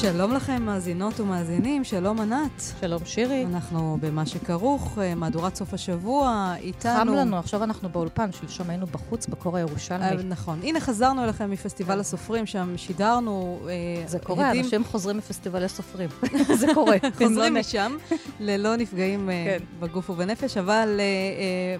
[0.00, 2.62] שלום לכם, מאזינות ומאזינים, שלום ענת.
[2.80, 3.44] שלום שירי.
[3.44, 7.00] אנחנו במה שכרוך, אה, מהדורת סוף השבוע, איתנו...
[7.00, 10.04] חם לנו, עכשיו אנחנו באולפן, שלשום היינו בחוץ בקור הירושלמי.
[10.04, 10.60] אה, נכון.
[10.62, 13.58] הנה, חזרנו אליכם מפסטיבל הסופרים, שם שידרנו...
[13.68, 14.50] אה, זה קורה.
[14.50, 16.08] אנשים חוזרים מפסטיבלי סופרים.
[16.60, 16.96] זה קורה.
[17.18, 17.96] חוזרים משם,
[18.40, 19.64] ללא נפגעים כן.
[19.80, 21.00] בגוף ובנפש, אבל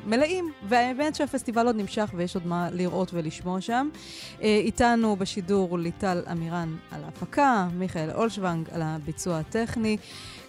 [0.07, 0.53] מלאים.
[0.69, 3.89] והאמת שהפסטיבל עוד נמשך ויש עוד מה לראות ולשמוע שם.
[4.41, 9.97] איתנו בשידור ליטל אמירן על ההפקה, מיכאל מיכאל אולשוונג על הביצוע הטכני.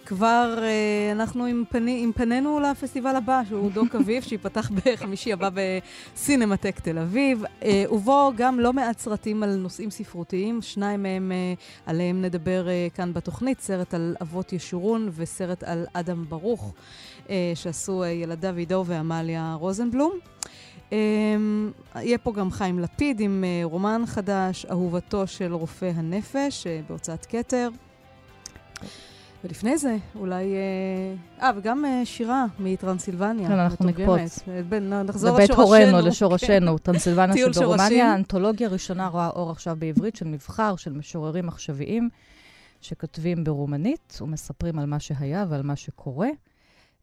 [0.06, 5.48] כבר uh, אנחנו עם, פני, עם פנינו לפסטיבל הבא, שהוא דוק אביב, שייפתח בחמישי הבא
[5.54, 11.90] בסינמטק תל אביב, uh, ובו גם לא מעט סרטים על נושאים ספרותיים, שניים מהם uh,
[11.90, 16.72] עליהם נדבר uh, כאן בתוכנית, סרט על אבות ישורון וסרט על אדם ברוך,
[17.26, 20.18] uh, שעשו uh, ילדיו עידו ועמליה רוזנבלום.
[20.90, 20.92] Um,
[21.94, 27.26] יהיה פה גם חיים לפיד עם uh, רומן חדש, אהובתו של רופא הנפש, uh, בהוצאת
[27.26, 27.68] כתר.
[29.44, 30.54] ולפני זה, אולי...
[31.40, 33.48] אה, uh, וגם שירה מטרנסילבניה.
[33.48, 34.38] כן, אנחנו נקפוץ.
[35.04, 36.78] נחזור לבית הורינו, לשורשינו.
[36.78, 42.08] טרנסילבניה שברומניה, אנתולוגיה ראשונה רואה אור עכשיו בעברית של מבחר, של משוררים עכשוויים,
[42.80, 46.28] שכותבים ברומנית ומספרים על מה שהיה ועל מה שקורה.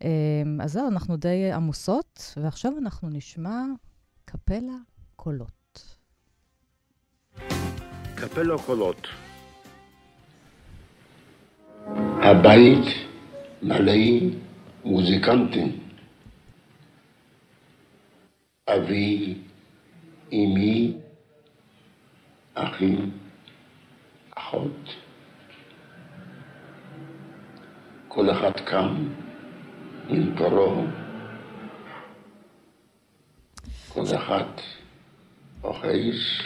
[0.02, 3.62] אמ, אז זהו, אנחנו די עמוסות, ועכשיו אנחנו נשמע
[4.26, 4.76] קפלה
[5.16, 5.98] קולות.
[8.16, 9.08] קפלה קולות.
[12.24, 12.86] הבית
[13.62, 13.94] מלא
[14.86, 15.80] מוזיקנטים.
[18.68, 19.38] אבי,
[20.34, 20.98] אמי,
[22.54, 23.12] אחים,
[24.36, 24.96] אחות.
[28.08, 28.96] כל אחד קם
[30.10, 30.84] עם תורו.
[33.90, 34.46] כל אחד
[35.64, 36.42] אוחז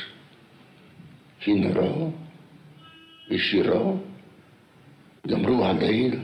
[1.39, 2.11] כינורו
[3.29, 3.97] ושירו.
[5.27, 6.19] גמרו הליל,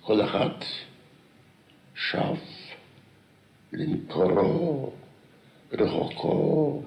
[0.00, 0.50] כל אחד
[1.94, 2.36] שב
[3.72, 4.92] למקורו
[5.72, 6.82] רחוקו,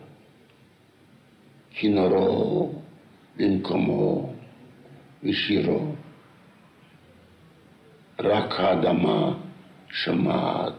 [1.72, 2.82] כינורו
[3.38, 4.34] במקומו
[5.24, 5.96] ושירו.
[8.20, 9.34] רק האדמה
[9.90, 10.74] שמעת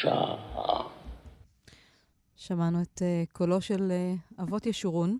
[0.00, 0.82] שעה.
[2.36, 3.92] שמענו את uh, קולו של
[4.38, 5.18] uh, אבות ישורון,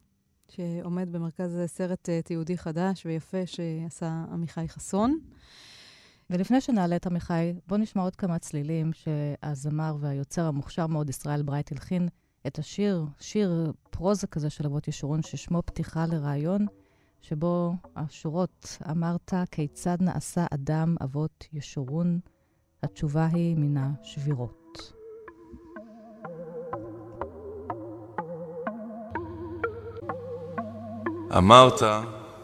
[0.48, 5.19] שעומד במרכז סרט uh, תיעודי חדש ויפה שעשה עמיחי חסון.
[6.30, 11.72] ולפני שנעלה את עמיחי, בואו נשמע עוד כמה צלילים שהזמר והיוצר המוכשר מאוד, ישראל ברייט,
[11.72, 12.08] הלחין
[12.46, 16.66] את השיר, שיר פרוזה כזה של אבות ישורון, ששמו פתיחה לרעיון.
[17.21, 22.21] שבו השורות אמרת, כיצד נעשה אדם אבות ישורון?
[22.83, 24.93] התשובה היא מן השבירות.
[31.39, 31.83] אמרת,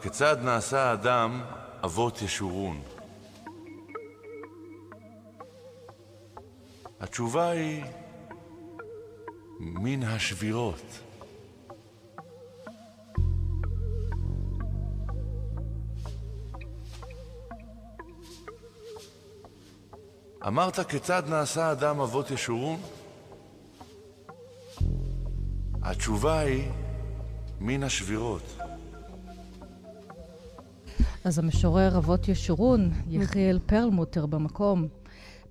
[0.03, 1.41] כיצד נעשה האדם
[1.85, 2.81] אבות ישורון?
[7.01, 7.85] התשובה היא
[9.61, 11.04] מן השבירות.
[20.47, 22.81] אמרת כיצד נעשה אדם אבות ישורון?
[25.83, 26.71] התשובה היא
[27.61, 28.57] מן השבירות.
[31.25, 34.89] אז המשורר אבות ישורון, יחיאל פרלמוטר במקום,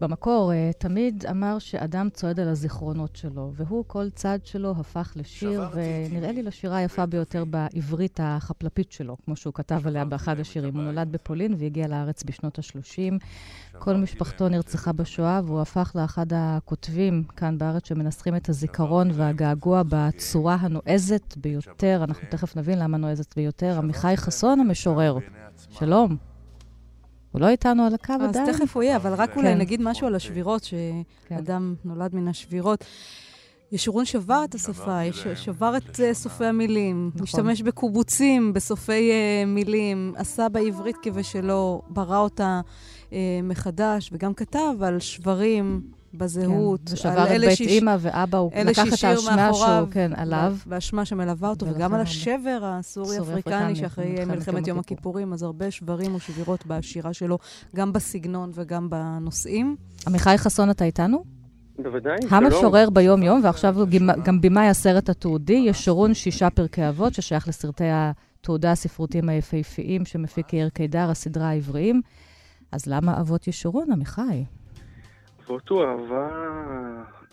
[0.03, 5.63] במקור אה, תמיד אמר שאדם צועד על הזיכרונות שלו, והוא, כל צד שלו הפך לשיר,
[5.73, 10.75] ונראה לי לשירה היפה ביותר בעברית החפלפית שלו, כמו שהוא כתב עליה באחד השירים.
[10.75, 13.23] הוא נולד בפולין והגיע לארץ בשנות ה-30.
[13.79, 20.55] כל משפחתו נרצחה בשואה, והוא הפך לאחד הכותבים כאן בארץ שמנסחים את הזיכרון והגעגוע בצורה
[20.59, 22.03] הנועזת ביותר.
[22.03, 23.77] אנחנו תכף נבין למה נועזת ביותר.
[23.77, 25.17] עמיחי חסון המשורר.
[25.69, 26.32] שלום.
[27.33, 28.49] הוא לא איתנו על הקו עדיין.
[28.49, 29.57] אז תכף הוא יהיה, אבל רק אולי כן.
[29.57, 32.85] נגיד משהו על השבירות, שאדם נולד מן השבירות.
[33.71, 34.99] ישורון שבר את השפה,
[35.35, 37.23] שבר את סופי המילים, נכון.
[37.23, 42.61] משתמש בקובוצים בסופי uh, מילים, עשה בעברית כבשלו, ברא אותה
[43.09, 43.13] uh,
[43.43, 45.81] מחדש, וגם כתב על שברים
[46.13, 46.81] בזהות.
[46.85, 50.55] כן, ושבר את בית אימא ואבא, הוא לקח את האשמה שהוא, כן, עליו.
[50.67, 56.65] והאשמה שמלווה אותו, וגם על השבר הסורי-אפריקני שאחרי מלחמת יום הכיפורים, אז הרבה שברים ושבירות
[56.67, 57.37] בשירה שלו,
[57.75, 59.75] גם בסגנון וגם בנושאים.
[60.07, 61.23] עמיחי חסון, אתה איתנו?
[61.79, 62.17] בוודאי.
[62.29, 63.87] המשורר ביום-יום, ועכשיו הוא
[64.23, 70.69] גם במאי הסרט התיעודי, ישורון שישה פרקי אבות, ששייך לסרטי התעודה הספרותיים היפהפיים שמפיק יאיר
[70.69, 72.01] קידר, הסדרה העבריים.
[72.71, 74.43] אז למה אבות ישורון, עמיחי?
[75.47, 76.29] הוא אהבה,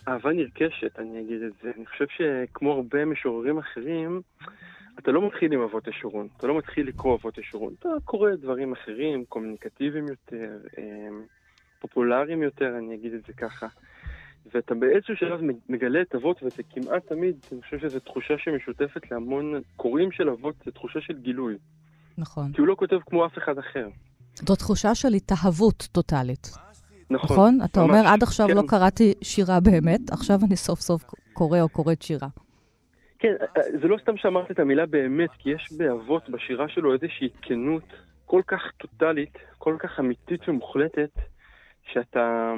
[0.08, 1.70] אהבה נרכשת, אני אגיד את זה.
[1.76, 4.22] אני חושב שכמו הרבה משוררים אחרים,
[4.98, 8.72] אתה לא מתחיל עם אבות ישורון, אתה לא מתחיל לקרוא אבות ישורון, אתה קורא דברים
[8.72, 11.22] אחרים, קומוניקטיביים יותר, אמ,
[11.80, 13.66] פופולריים יותר, אני אגיד את זה ככה.
[14.54, 19.60] ואתה באיזשהו שלב מגלה את אבות, וזה כמעט תמיד, אני חושב שזו תחושה שמשותפת להמון
[19.76, 21.54] קוראים של אבות, זו תחושה של גילוי.
[22.18, 22.52] נכון.
[22.52, 23.88] כי הוא לא כותב כמו אף אחד אחר.
[24.34, 26.50] זו תחושה של התאהבות טוטאלית.
[27.10, 27.36] נכון.
[27.36, 27.58] נכון?
[27.64, 28.56] אתה ממש, אומר, עד עכשיו כן.
[28.56, 31.02] לא קראתי שירה באמת, עכשיו אני סוף סוף
[31.32, 32.28] קורא או קוראת שירה.
[33.18, 33.32] כן,
[33.82, 37.82] זה לא סתם שאמרת את המילה באמת, כי יש באבות, בשירה שלו, איזושהי כנות
[38.26, 41.10] כל כך טוטאלית, כל כך אמיתית ומוחלטת,
[41.92, 42.54] שאתה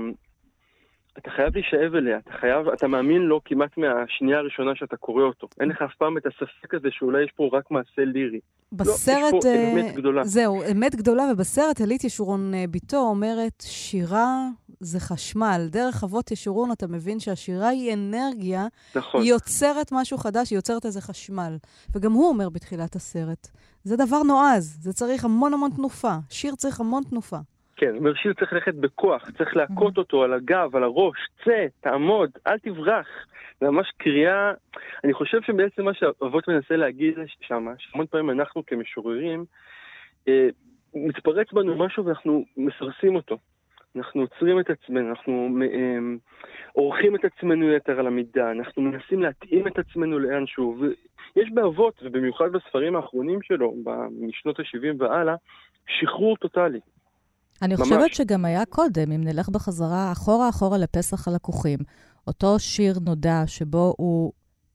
[1.18, 5.48] אתה חייב להישאב אליה, אתה חייב, אתה מאמין לו כמעט מהשנייה הראשונה שאתה קורא אותו.
[5.60, 8.40] אין לך אף פעם את הספק הזה שאולי יש פה רק מעשה לירי.
[8.72, 9.32] בסרט...
[9.32, 10.24] לא, יש פה uh, אמת גדולה.
[10.24, 14.48] זהו, אמת גדולה, ובסרט אלית ישורון uh, ביתו אומרת, שירה
[14.80, 15.66] זה חשמל.
[15.70, 19.20] דרך אבות ישורון אתה מבין שהשירה היא אנרגיה, נכון.
[19.20, 21.56] היא יוצרת משהו חדש, היא יוצרת איזה חשמל.
[21.94, 23.48] וגם הוא אומר בתחילת הסרט,
[23.84, 26.16] זה דבר נועז, זה צריך המון המון תנופה.
[26.30, 27.38] שיר צריך המון תנופה.
[27.82, 32.30] כן, אומר שיר צריך ללכת בכוח, צריך להכות אותו על הגב, על הראש, צא, תעמוד,
[32.46, 33.08] אל תברח.
[33.60, 34.52] זה ממש קריאה,
[35.04, 39.44] אני חושב שבעצם מה שאבות מנסה להגיד שם, שהמון פעמים אנחנו כמשוררים,
[40.28, 40.48] אה,
[40.94, 43.38] מתפרץ בנו משהו ואנחנו מסרסים אותו.
[43.96, 45.98] אנחנו עוצרים את עצמנו, אנחנו אה,
[46.72, 50.76] עורכים את עצמנו יתר על המידה, אנחנו מנסים להתאים את עצמנו לאנשהו.
[50.80, 53.74] ויש באבות, ובמיוחד בספרים האחרונים שלו,
[54.20, 55.34] משנות ה-70 והלאה,
[55.86, 56.80] שחרור טוטאלי.
[57.62, 57.82] אני ממש.
[57.82, 61.78] חושבת שגם היה קודם, אם נלך בחזרה אחורה אחורה לפסח הלקוחים,
[62.26, 64.32] אותו שיר נודע שבו הוא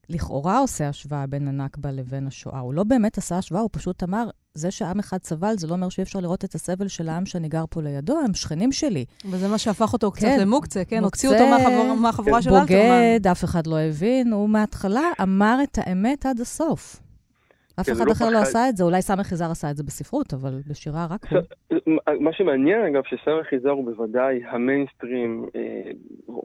[0.09, 2.59] לכאורה עושה השוואה בין הנכבה לבין השואה.
[2.59, 5.89] הוא לא באמת עשה השוואה, הוא פשוט אמר, זה שעם אחד סבל, זה לא אומר
[5.89, 9.05] שאי אפשר לראות את הסבל של העם שאני גר פה לידו, הם שכנים שלי.
[9.31, 11.03] וזה מה שהפך אותו קצת כן, למוקצה, כן?
[11.03, 12.67] הוציאו אותו מהחבורה, מהחבורה של אלתרמן.
[12.67, 17.01] בוגד, אף אחד לא הבין, הוא מההתחלה אמר את האמת עד הסוף.
[17.79, 19.83] אף כן, אחד לא אחר לא עשה את זה, אולי סמך יזהר עשה את זה
[19.83, 21.39] בספרות, אבל בשירה רק הוא.
[22.19, 25.91] מה שמעניין, אגב, שסמך יזהר הוא בוודאי המיינסטרים, אה,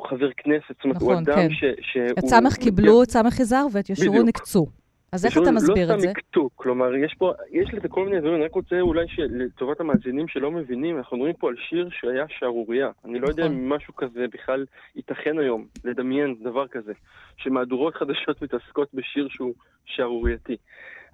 [0.09, 2.07] חבר כנסת, זאת אומרת, הוא נכון, אדם כן.
[2.19, 4.67] את סמך קיבלו את סמך יזהר ואת ישורון נקצו.
[5.13, 6.07] אז איך אתה מסביר לא את זה?
[6.07, 9.07] לא סתם יקטו, כלומר, יש פה, יש לזה כל מיני דברים, אני רק רוצה אולי
[9.19, 12.91] לטובת המאזינים שלא מבינים, אנחנו מדברים פה על שיר שהיה שערורייה.
[13.05, 13.57] אני לא יודע נכון.
[13.57, 14.65] אם משהו כזה בכלל
[14.97, 16.93] ייתכן היום, לדמיין דבר כזה,
[17.37, 20.57] שמהדורות חדשות מתעסקות בשיר שהוא שערורייתי.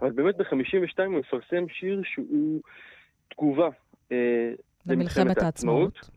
[0.00, 2.61] אבל באמת ב-52 הוא מפרסם שיר שהוא
[3.29, 3.69] תגובה
[4.12, 4.53] אה,
[4.87, 6.11] למלחמת העצמאות.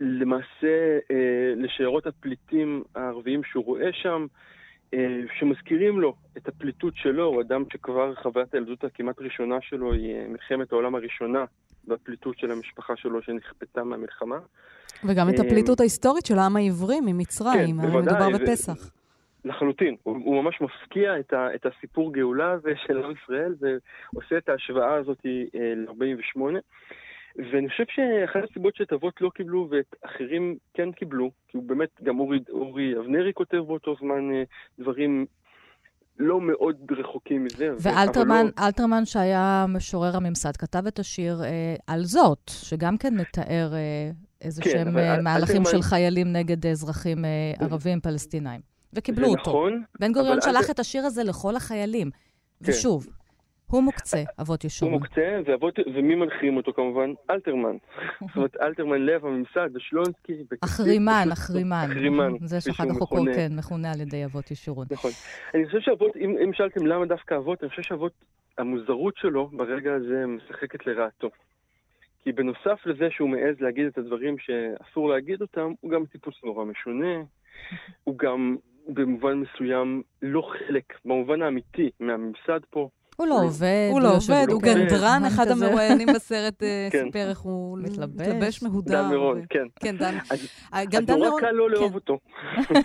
[0.00, 4.26] למעשה אה, לשיירות הפליטים הערביים שהוא רואה שם,
[4.94, 10.28] אה, שמזכירים לו את הפליטות שלו, הוא אדם שכבר חוויית הילדות הכמעט ראשונה שלו היא
[10.28, 11.44] מלחמת העולם הראשונה
[11.88, 14.38] והפליטות של המשפחה שלו שנכפתה מהמלחמה.
[15.04, 18.14] וגם את הפליטות ההיסטורית של העם העברי ממצרים, כן, בוודאי.
[18.14, 18.90] מדובר בפסח.
[19.44, 19.96] לחלוטין.
[20.02, 24.48] הוא, הוא ממש מפקיע את, ה, את הסיפור גאולה הזה של עם ישראל ועושה את
[24.48, 26.40] ההשוואה הזאת אה, ל-48.
[27.36, 31.88] ואני חושב שאחת הסיבות שאת אבות לא קיבלו ואת אחרים כן קיבלו, כי הוא באמת,
[32.02, 34.42] גם אורי, אורי אבנרי כותב באותו זמן אה,
[34.78, 35.26] דברים
[36.18, 37.68] לא מאוד רחוקים מזה.
[37.80, 38.66] ואלתרמן, לא...
[38.66, 44.10] אלתרמן שהיה משורר הממסד, כתב את השיר אה, על זאת, שגם כן מתאר אה,
[44.40, 45.70] איזה כן, שהם אה, מהלכים אלתרמן...
[45.70, 48.73] של חיילים נגד אזרחים אה, ערבים פלסטינאים.
[48.94, 49.40] וקיבלו אותו.
[49.40, 49.82] נכון.
[50.00, 52.10] בן גוריון שלח את השיר הזה לכל החיילים.
[52.10, 52.70] כן.
[52.70, 53.06] ושוב,
[53.66, 54.94] הוא מוקצה, אבות ישורון.
[54.94, 57.10] הוא מוקצה, ואבות, ומי מנחים אותו כמובן?
[57.30, 57.76] אלתרמן.
[58.20, 60.32] זאת אומרת, אלתרמן לב הממסד, ושלונסקי.
[60.64, 61.86] אחרימן, אחרימן.
[61.90, 62.32] אחרימן.
[62.50, 64.86] זה שאחר כך הוא כן, מכונה על ידי אבות ישורון.
[64.90, 65.10] נכון.
[65.54, 68.12] אני חושב שאבות, אם, אם שאלתם למה דווקא אבות, אני חושב שאבות,
[68.58, 71.30] המוזרות שלו ברגע הזה משחקת לרעתו.
[72.22, 76.64] כי בנוסף לזה שהוא מעז להגיד את הדברים שאסור להגיד אותם, הוא גם טיפוס נורא
[76.64, 77.22] משונה.
[78.04, 78.56] הוא גם
[78.88, 82.88] במובן מסוים לא חלק, במובן האמיתי, מהממסד פה.
[83.16, 83.88] הוא לא עובד.
[83.92, 87.04] הוא לא עובד, הוא גנדרן, אחד המרואיינים בסרט אה, כן.
[87.06, 89.02] סיפר איך הוא מתלבש מהודר.
[89.02, 89.66] דן מירון, כן.
[89.80, 90.18] כן, דן.
[90.30, 90.48] אז
[91.08, 91.94] נורא קל לא לאהוב כן.
[91.94, 92.18] אותו.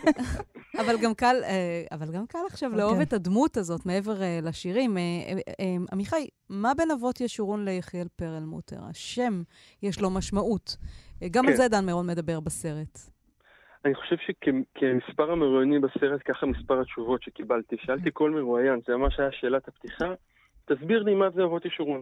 [0.82, 3.04] אבל גם קל, אה, אבל גם קל עכשיו לאהוב אוקיי.
[3.04, 4.98] את הדמות הזאת מעבר אה, לשירים.
[5.92, 8.78] עמיחי, מה בין אבות ישורון ליחיאל פרלמוטר?
[8.90, 9.42] השם,
[9.84, 10.78] יש לו משמעות.
[11.32, 11.58] גם על כן.
[11.58, 13.00] זה דן מירון מדבר בסרט.
[13.86, 17.76] אני חושב שכמספר המרואיינים בסרט, ככה מספר התשובות שקיבלתי.
[17.86, 20.14] שאלתי כל מרואיין, זה ממש היה שאלת הפתיחה,
[20.66, 22.02] תסביר לי מה זה אבות ישורון.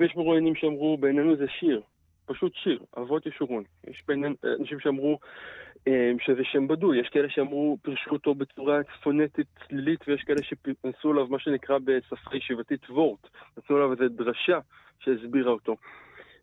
[0.00, 1.82] ויש מרואיינים שאמרו, בעינינו זה שיר.
[2.26, 3.64] פשוט שיר, אבות ישורון.
[3.86, 4.24] יש בין
[4.60, 5.18] אנשים שאמרו
[5.88, 11.10] אה, שזה שם בדוי, יש כאלה שאמרו, פירשו אותו בצורה פונטית צלילית, ויש כאלה שפנסו
[11.10, 14.58] עליו מה שנקרא בשפה ישיבתית וורט, נתנו עליו איזו דרשה
[14.98, 15.76] שהסבירה אותו.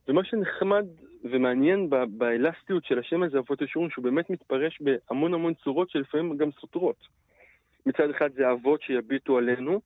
[0.08, 0.86] ומה שנחמד
[1.24, 6.50] ומעניין באלסטיות של השם הזה, אבות ישורון, שהוא באמת מתפרש בהמון המון צורות שלפעמים גם
[6.62, 7.08] סותרות.
[7.86, 9.82] מצד אחד זה אבות שיביטו עלינו,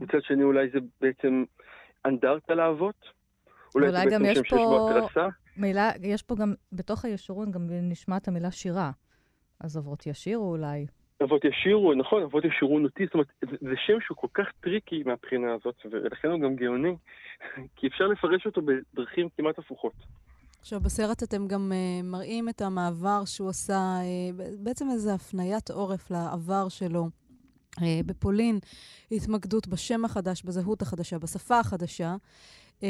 [0.00, 1.44] מצד שני אולי זה בעצם
[2.06, 3.08] אנדרטה לאבות,
[3.74, 4.90] אולי, אולי גם יש פה
[5.56, 8.90] מילה, יש פה גם, בתוך הישורון גם נשמעת המילה שירה.
[9.60, 10.86] אז אבות ישירו אולי.
[11.22, 15.02] אבות ישירו, נכון, אבות ישירו אותי, זאת אומרת, זה, זה שם שהוא כל כך טריקי
[15.06, 16.96] מהבחינה הזאת, ולכן הוא גם גאוני,
[17.76, 19.94] כי אפשר לפרש אותו בדרכים כמעט הפוכות.
[20.64, 26.10] עכשיו, בסרט אתם גם uh, מראים את המעבר שהוא עשה, uh, בעצם איזו הפניית עורף
[26.10, 27.08] לעבר שלו.
[27.76, 28.58] Uh, בפולין,
[29.12, 32.16] התמקדות בשם החדש, בזהות החדשה, בשפה החדשה.
[32.82, 32.88] אה,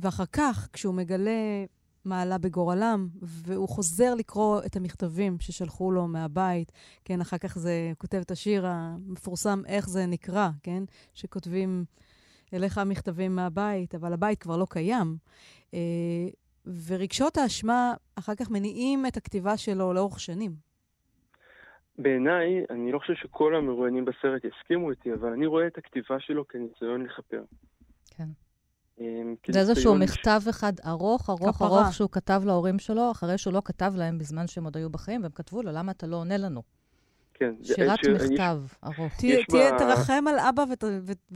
[0.00, 1.64] ואחר כך, כשהוא מגלה
[2.04, 6.72] מה עלה בגורלם, והוא חוזר לקרוא את המכתבים ששלחו לו מהבית,
[7.04, 10.84] כן, אחר כך זה כותב את השיר המפורסם, איך זה נקרא, כן,
[11.14, 11.84] שכותבים
[12.54, 15.16] אליך מכתבים מהבית, אבל הבית כבר לא קיים.
[15.74, 15.78] אה,
[16.66, 20.52] ורגשות האשמה אחר כך מניעים את הכתיבה שלו לאורך שנים.
[21.98, 26.48] בעיניי, אני לא חושב שכל המרואיינים בסרט יסכימו איתי, אבל אני רואה את הכתיבה שלו
[26.48, 27.42] כניסיון לכפר.
[28.10, 28.28] כן.
[29.00, 31.68] אמ, זה איזשהו מכתב אחד ארוך, ארוך, כפרה.
[31.68, 35.22] ארוך, שהוא כתב להורים שלו, אחרי שהוא לא כתב להם בזמן שהם עוד היו בחיים,
[35.22, 36.62] והם כתבו לו, למה אתה לא עונה לנו?
[37.34, 37.54] כן.
[37.62, 38.08] שירת ש...
[38.08, 38.74] מכתב יש...
[38.84, 39.16] ארוך.
[39.18, 39.78] תהיה, ב...
[39.78, 40.84] תרחם על אבא ות...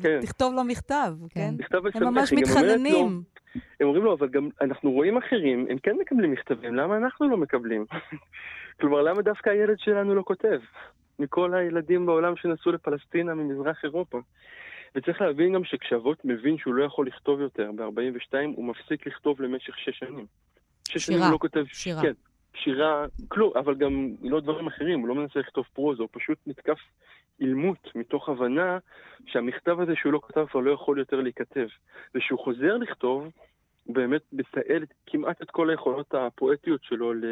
[0.02, 0.18] כן.
[0.22, 1.54] ותכתוב לו מכתב, כן?
[1.58, 3.22] מכתב הם ממש מתחננים.
[3.80, 7.36] הם אומרים לו, אבל גם אנחנו רואים אחרים, הם כן מקבלים מכתבים, למה אנחנו לא
[7.36, 7.84] מקבלים?
[8.80, 10.60] כלומר, למה דווקא הילד שלנו לא כותב?
[11.18, 14.20] מכל הילדים בעולם שנסעו לפלסטינה ממזרח אירופה.
[14.94, 19.78] וצריך להבין גם שכשאבות מבין שהוא לא יכול לכתוב יותר ב-42, הוא מפסיק לכתוב למשך
[19.78, 20.26] שש שנים.
[20.88, 21.64] שש שנים הוא לא כותב...
[21.72, 22.02] שירה.
[22.02, 22.12] כן,
[22.64, 26.78] שירה, כלום, אבל גם לא דברים אחרים, הוא לא מנסה לכתוב פרוזה, הוא פשוט נתקף
[27.40, 28.78] אילמות מתוך הבנה
[29.26, 31.66] שהמכתב הזה שהוא לא כתב כבר לא יכול יותר להיכתב.
[32.14, 33.28] וכשהוא חוזר לכתוב,
[33.84, 37.24] הוא באמת מתעל כמעט את כל היכולות הפואטיות שלו ל...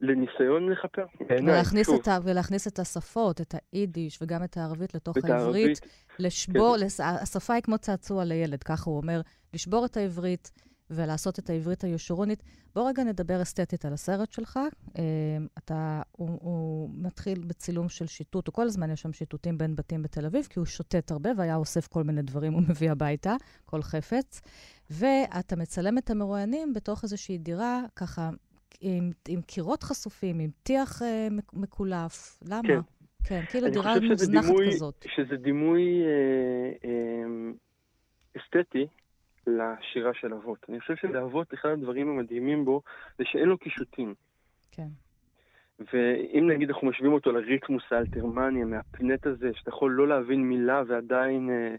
[0.00, 1.04] לניסיון לכפר.
[1.20, 5.80] ולהכניס, את ה, ולהכניס את השפות, את היידיש וגם את הערבית לתוך העברית.
[6.18, 6.84] לשבור, כן.
[6.84, 7.00] לס...
[7.00, 9.20] השפה היא כמו צעצוע לילד, ככה הוא אומר,
[9.54, 10.50] לשבור את העברית
[10.90, 12.42] ולעשות את העברית הישורונית.
[12.74, 14.58] בוא רגע נדבר אסתטית על הסרט שלך.
[14.98, 15.02] אה,
[15.58, 20.02] אתה, הוא, הוא מתחיל בצילום של שיטוט, הוא כל הזמן יש שם שיטוטים בין בתים
[20.02, 23.82] בתל אביב, כי הוא שוטט הרבה והיה אוסף כל מיני דברים, הוא מביא הביתה, כל
[23.82, 24.40] חפץ.
[24.90, 28.30] ואתה מצלם את המרואיינים בתוך איזושהי דירה, ככה
[28.80, 32.40] עם, עם קירות חשופים, עם טיח אה, מקולף.
[32.48, 32.68] למה?
[32.68, 32.80] כן.
[33.24, 35.06] כן, כאילו דירה מוזנחת דימוי, כזאת.
[35.14, 37.50] שזה דימוי אה, אה,
[38.36, 38.86] אסתטי
[39.48, 40.66] לשירה של אבות.
[40.68, 42.82] אני חושב שלאבות, אחד הדברים המדהימים בו,
[43.18, 44.14] זה שאין לו קישוטים.
[44.72, 44.88] כן.
[45.92, 51.50] ואם נגיד אנחנו משווים אותו לריקמוס האלתרמני, מהפנט הזה, שאתה יכול לא להבין מילה ועדיין
[51.50, 51.76] אה,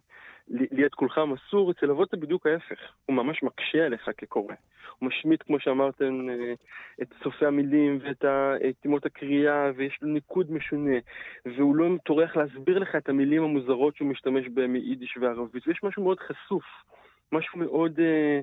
[0.50, 2.80] לי את כולך מסור, אצל אבות זה בדיוק ההפך.
[3.06, 4.54] הוא ממש מקשה עליך כקורא.
[5.00, 6.54] הוא משמיט, כמו שאמרתם, אה,
[7.02, 8.26] את סופי המילים ואת
[8.82, 10.98] תימות הקריאה, ויש לו ניקוד משונה,
[11.46, 15.68] והוא לא טורח להסביר לך את המילים המוזרות שהוא משתמש בהן מיידיש וערבית.
[15.68, 16.66] ויש משהו מאוד חשוף,
[17.32, 18.40] משהו מאוד אה,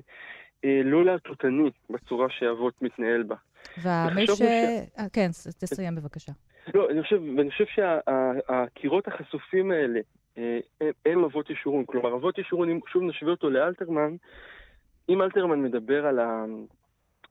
[0.65, 3.35] אה, לא להטוטני בצורה שאבות מתנהל בה.
[3.81, 4.41] והמי ש...
[4.41, 5.29] אה, כן,
[5.59, 6.31] תסיים בבקשה.
[6.73, 9.99] לא, אני חושב, ואני חושב שהקירות החשופים האלה,
[10.37, 11.85] אה, הם, הם אבות ישורון.
[11.85, 14.15] כלומר, אבות ישורון, אם שוב נשווה אותו לאלתרמן,
[15.09, 16.45] אם אלתרמן מדבר על, ה...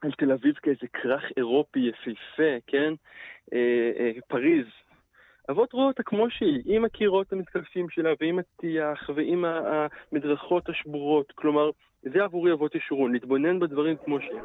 [0.01, 2.93] על תל אביב כאיזה כרך אירופי יפהפה, כן?
[3.53, 4.67] אה, פריז.
[5.51, 11.33] אבות רואה אותה כמו שהיא, עם הקירות המתקלפים שלה, ועם הטיח, ועם המדרכות השבורות.
[11.35, 11.71] כלומר,
[12.13, 14.45] זה עבורי אבות ישורון, להתבונן בדברים כמו שהם.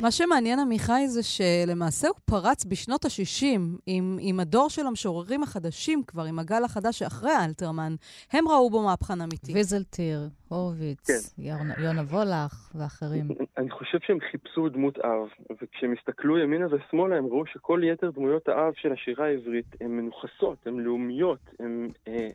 [0.00, 6.02] מה שמעניין, עמיחי, זה שלמעשה הוא פרץ בשנות ה-60 עם, עם הדור של המשוררים החדשים
[6.06, 7.94] כבר, עם הגל החדש שאחרי האלתרמן.
[8.32, 9.52] הם ראו בו מהפכן אמיתי.
[9.54, 11.42] ויזלטיר, הורוביץ, כן.
[11.82, 13.28] יונה וולך ואחרים.
[13.58, 15.28] אני חושב שהם חיפשו דמות אב,
[15.62, 20.66] וכשהם הסתכלו ימינה ושמאלה, הם ראו שכל יתר דמויות האב של השירה העברית הן מנוכסות,
[20.66, 21.88] הן לאומיות, הן...
[22.08, 22.28] אה,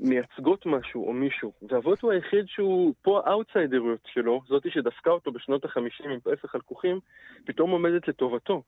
[0.00, 1.52] מייצגות משהו או מישהו.
[1.68, 6.60] ואבות הוא היחיד שהוא פה האאוטסיידריות שלו, זאתי שדפקה אותו בשנות החמישים עם פסח על
[6.60, 7.00] כוכים,
[7.46, 8.62] פתאום עומדת לטובתו.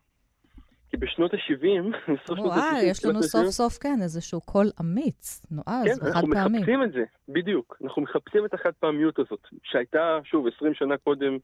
[0.90, 1.82] כי בשנות ה-70,
[2.14, 2.59] בסוף שנות ה-70...
[2.59, 6.32] וואי, יש לנו סוף סוף, כן, איזשהו קול אמיץ, נועז כן, וחד פעמי.
[6.32, 7.76] כן, אנחנו מחפשים את זה, בדיוק.
[7.85, 11.38] אנחנו מחפשים את החד פעמיות הזאת, שהייתה, שוב, 20 שנה קודם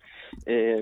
[0.48, 0.78] אה,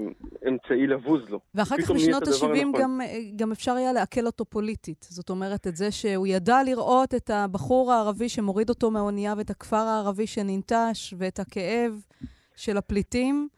[0.48, 1.40] אמצעי לבוז לו.
[1.54, 5.06] ואחר כך בשנות ה-70 גם, אה, גם אפשר היה לעכל אותו פוליטית.
[5.10, 9.76] זאת אומרת, את זה שהוא ידע לראות את הבחור הערבי שמוריד אותו מהאונייה ואת הכפר
[9.76, 12.02] הערבי שננטש ואת הכאב
[12.56, 13.48] של הפליטים.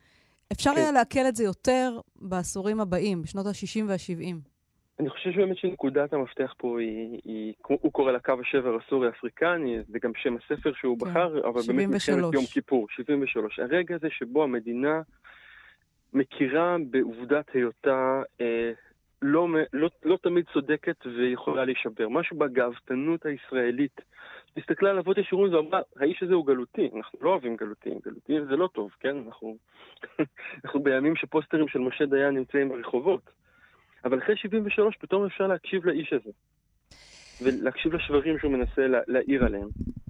[0.52, 0.80] אפשר כן.
[0.80, 4.55] היה לעכל את זה יותר בעשורים הבאים, בשנות ה-60 וה-70.
[5.00, 9.98] אני חושב שבאמת שנקודת המפתח פה היא, היא הוא קורא לה קו השבר הסורי-אפריקני, זה
[9.98, 11.68] גם שם הספר שהוא כן, בחר, אבל 73.
[11.68, 13.58] באמת מלחמת יום כיפור, 73.
[13.58, 15.02] הרגע הזה שבו המדינה
[16.12, 18.72] מכירה בעובדת היותה אה,
[19.22, 22.08] לא, לא, לא תמיד צודקת ויכולה להישבר.
[22.08, 24.00] משהו בגאוותנות הישראלית.
[24.56, 28.56] הסתכלה על אבות ישורון ואמרה, האיש הזה הוא גלותי, אנחנו לא אוהבים גלותיים, גלותיים זה
[28.56, 29.16] לא טוב, כן?
[29.26, 29.56] אנחנו,
[30.64, 33.30] אנחנו בימים שפוסטרים של משה דיין נמצאים ברחובות.
[34.04, 36.30] אבל אחרי 73 פתאום אפשר להקשיב לאיש הזה.
[37.42, 39.68] ולהקשיב לשברים שהוא מנסה לה, להעיר עליהם.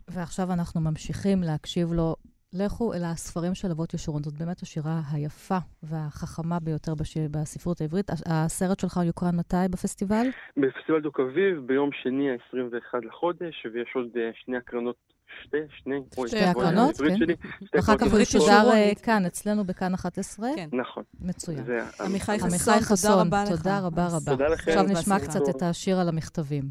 [0.08, 2.16] ועכשיו אנחנו ממשיכים להקשיב לו.
[2.52, 4.22] לכו אל הספרים של אבות ישורון.
[4.22, 7.18] זאת באמת השירה היפה והחכמה ביותר בש...
[7.18, 8.10] בספרות העברית.
[8.26, 10.26] הסרט שלך יוקרן מתי בפסטיבל?
[10.56, 14.96] בפסטיבל דוק אביב, ביום שני ה-21 לחודש, ויש עוד אה, שני הקרנות
[15.44, 17.34] שתי, שני, שתי הקרנות, כן.
[17.74, 20.48] ואחר כך הוא ישודר אה, כאן, אצלנו בכאן 11.
[20.56, 20.68] כן.
[20.72, 21.02] נכון.
[21.20, 21.64] מצוין.
[22.00, 23.50] עמיחי חסון, תודה רבה לך.
[23.50, 24.46] תודה רבה רבה.
[24.52, 26.62] עכשיו נשמע קצת את השיר על המכתבים.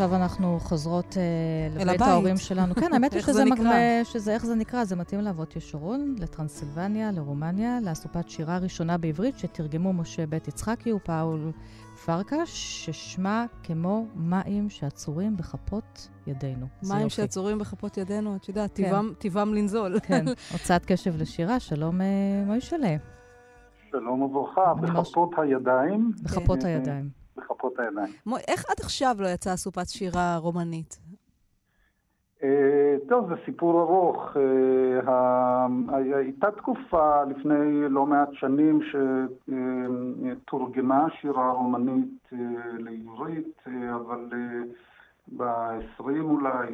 [0.00, 2.74] עכשיו אנחנו חוזרות uh, לבית ההורים שלנו.
[2.74, 4.84] כן, האמת היא שזה מגמה, שזה, איך זה נקרא?
[4.84, 11.52] זה מתאים לאבות ישורון, לטרנסילבניה, לרומניה, לאסופת שירה ראשונה בעברית שתרגמו משה בית יצחקי ופאול
[12.04, 16.66] פרקש, ששמה כמו מים שעצורים בכפות ידינו.
[16.82, 19.14] מים שעצורים בכפות ידינו, את יודעת, כן.
[19.18, 20.00] טיבם לנזול.
[20.00, 22.06] כן, הוצאת קשב לשירה, שלום אה,
[22.46, 22.96] מוישלה.
[23.90, 26.12] שלום וברכה, בכפות הידיים.
[26.22, 27.19] בכפות הידיים.
[27.40, 28.12] בכפות הידיים.
[28.48, 30.98] איך עד עכשיו לא יצאה אסופת שירה רומנית?
[32.42, 34.36] אה, טוב, זה סיפור ארוך.
[34.36, 35.66] אה,
[36.16, 38.80] הייתה תקופה לפני לא מעט שנים
[40.42, 42.38] שתורגמה שירה רומנית אה,
[42.78, 43.62] לעברית,
[43.94, 44.28] אבל
[45.36, 46.66] ב-20 אולי,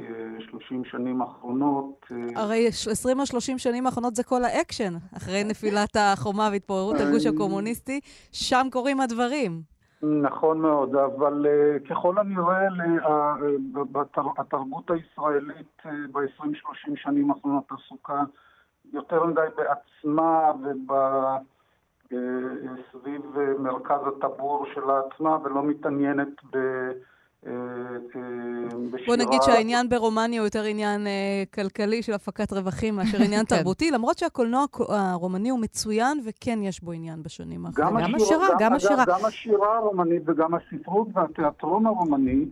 [0.50, 2.06] 30 שנים האחרונות.
[2.36, 8.00] הרי 20 או 30 שנים האחרונות זה כל האקשן, אחרי נפילת החומה והתפוררות הגוש הקומוניסטי,
[8.32, 9.75] שם קורים הדברים.
[10.02, 18.22] נכון מאוד, אבל uh, ככל הנראה uh, התרבות הישראלית uh, ב-20-30 שנים האחרונות עסוקה
[18.92, 20.52] יותר מדי בעצמה
[22.10, 23.22] וסביב
[23.58, 26.58] מרכז הטבור שלה עצמה ולא מתעניינת ב...
[27.46, 27.52] אה,
[28.16, 33.44] אה, בוא נגיד שהעניין ברומניה הוא יותר עניין אה, כלכלי של הפקת רווחים מאשר עניין
[33.46, 33.56] כן.
[33.56, 38.02] תרבותי, למרות שהקולנוע הרומני הוא מצוין וכן יש בו עניין בשנים האחרונות.
[38.02, 39.04] גם השירה, גם השירה.
[39.06, 42.44] גם השירה הרומנית וגם הספרות והתיאטרון הרומני.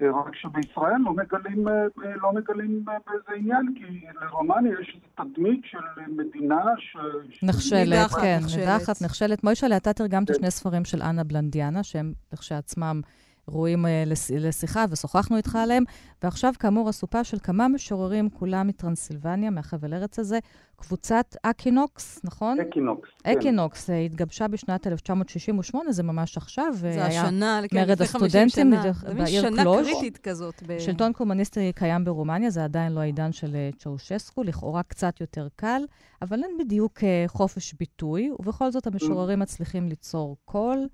[0.00, 5.78] רק שבישראל לא מגלים, לא מגלים באיזה עניין, כי לרומניה יש איזו תדמית של
[6.08, 6.96] מדינה ש...
[7.42, 9.44] נכשלת, כן, נידחת, נכשלת.
[9.44, 10.34] מוישלה, אתה תרגמת כן.
[10.34, 13.00] שני ספרים של אנה בלנדיאנה, שהם לכשעצמם
[13.48, 14.04] ראויים אה,
[14.40, 15.84] לשיחה, ושוחחנו איתך עליהם.
[16.22, 20.38] ועכשיו, כאמור, אסופה של כמה משוררים, כולם מטרנסילבניה, מהחבל ארץ הזה,
[20.76, 22.60] קבוצת אקינוקס, נכון?
[22.60, 23.30] אקינוקס, כן.
[23.30, 26.66] אקינוקס, אה, התגבשה בשנת 1968, זה ממש עכשיו.
[26.72, 28.70] זה השנה, כן, מרד הסטודנטים
[29.16, 29.88] בעיר קלוש.
[29.88, 30.62] שנה קריטית כזאת.
[30.66, 30.78] ב...
[30.78, 35.82] שלטון קומוניסטי קיים ברומניה, זה עדיין לא העידן של אה, צ'אושסקו, לכאורה קצת יותר קל,
[36.22, 40.86] אבל אין בדיוק חופש ביטוי, ובכל זאת המשוררים מצליחים ליצור קול.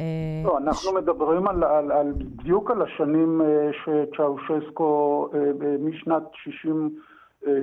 [0.00, 5.40] אה, לא, אנחנו מדברים על, על, על בדיוק על השנים אה, שצ'אושסקו, אה,
[5.80, 6.90] משנת 60,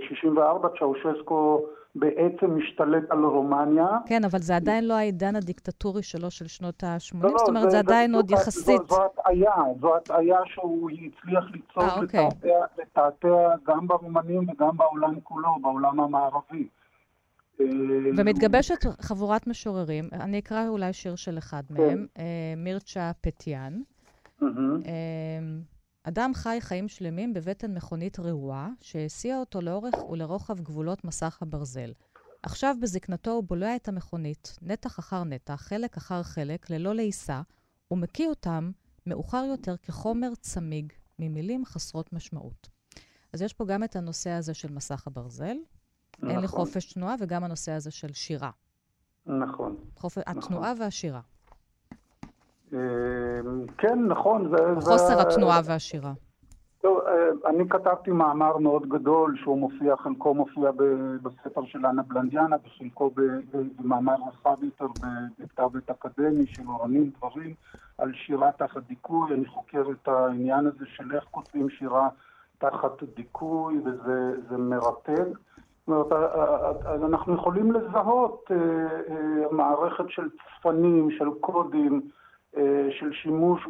[0.10, 3.88] 64, צ'אושסקו בעצם משתלט על רומניה.
[4.06, 7.64] כן, אבל זה עדיין לא העידן הדיקטטורי שלו של שנות ה-80, לא, לא, זאת אומרת,
[7.64, 8.82] זה, זה עדיין עוד יחסית...
[8.88, 12.28] זו, זו הטעיה, זו הטעיה שהוא הצליח ליצור, 아, אוקיי.
[12.78, 16.68] לתעתע גם ברומנים וגם בעולם כולו, בעולם המערבי.
[18.18, 21.74] ומתגבשת חבורת משוררים, אני אקרא אולי שיר של אחד כן.
[21.74, 22.24] מהם, אה,
[22.58, 23.82] מירצ'ה פטיאן.
[24.42, 24.48] אה,
[26.04, 31.92] אדם חי חיים שלמים בבטן מכונית רעועה, שהסיע אותו לאורך ולרוחב גבולות מסך הברזל.
[32.44, 37.42] עכשיו בזקנתו הוא בולע את המכונית, נתח אחר נתח, חלק אחר חלק, ללא לעיסה,
[37.92, 38.72] ומקיא אותם
[39.06, 42.70] מאוחר יותר כחומר צמיג, ממילים חסרות משמעות.
[43.34, 45.58] אז יש פה גם את הנושא הזה של מסך הברזל,
[46.20, 46.30] נכון.
[46.30, 46.48] אין לי.
[46.48, 48.50] חופש תנועה, וגם הנושא הזה של שירה.
[49.26, 49.76] נכון.
[49.96, 50.18] חופ...
[50.18, 50.38] נכון.
[50.38, 51.22] התנועה והשירה.
[52.74, 52.78] אמ,
[53.78, 54.50] כן, נכון.
[54.50, 55.22] זה, חוסר זה...
[55.22, 56.14] התנועה והשירה.
[56.82, 60.72] טוב, אה, אני כתבתי מאמר מאוד גדול, שהוא מופיע, חלקו מופיע
[61.22, 63.12] בספר של אנה בלנדיאנה, וחלקו
[63.80, 64.88] במאמר רחב יותר
[65.40, 67.54] בכתב עת אקדמי של אורנים דברים,
[67.98, 69.34] על שירה תחת דיכוי.
[69.34, 72.10] אני חוקר את העניין הזה של איך כותבים שירה
[72.58, 75.28] תחת דיכוי, וזה מרתק.
[75.88, 78.52] זאת אומרת, אנחנו יכולים לזהות
[79.52, 82.02] מערכת של צפנים, של קודים,
[82.90, 83.68] של שימוש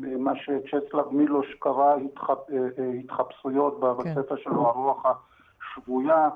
[0.00, 1.94] במה שצ'סלב מילוש קרא
[3.04, 4.14] התחפשויות כן.
[4.14, 6.28] בספר שלו, הרוח השבויה.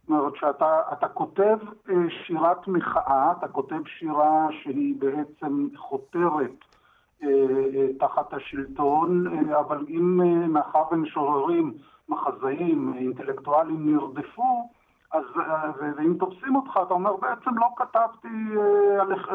[0.00, 1.58] זאת אומרת שאתה כותב
[2.08, 6.64] שירת מחאה, אתה כותב שירה שהיא בעצם חותרת
[7.98, 9.26] תחת השלטון,
[9.58, 10.20] אבל אם
[10.52, 11.74] מאחר ומשוררים,
[12.08, 14.68] מחזאים, אינטלקטואלים נרדפו,
[15.12, 15.24] אז
[15.96, 18.54] ואם תופסים אותך, אתה אומר, בעצם לא כתבתי,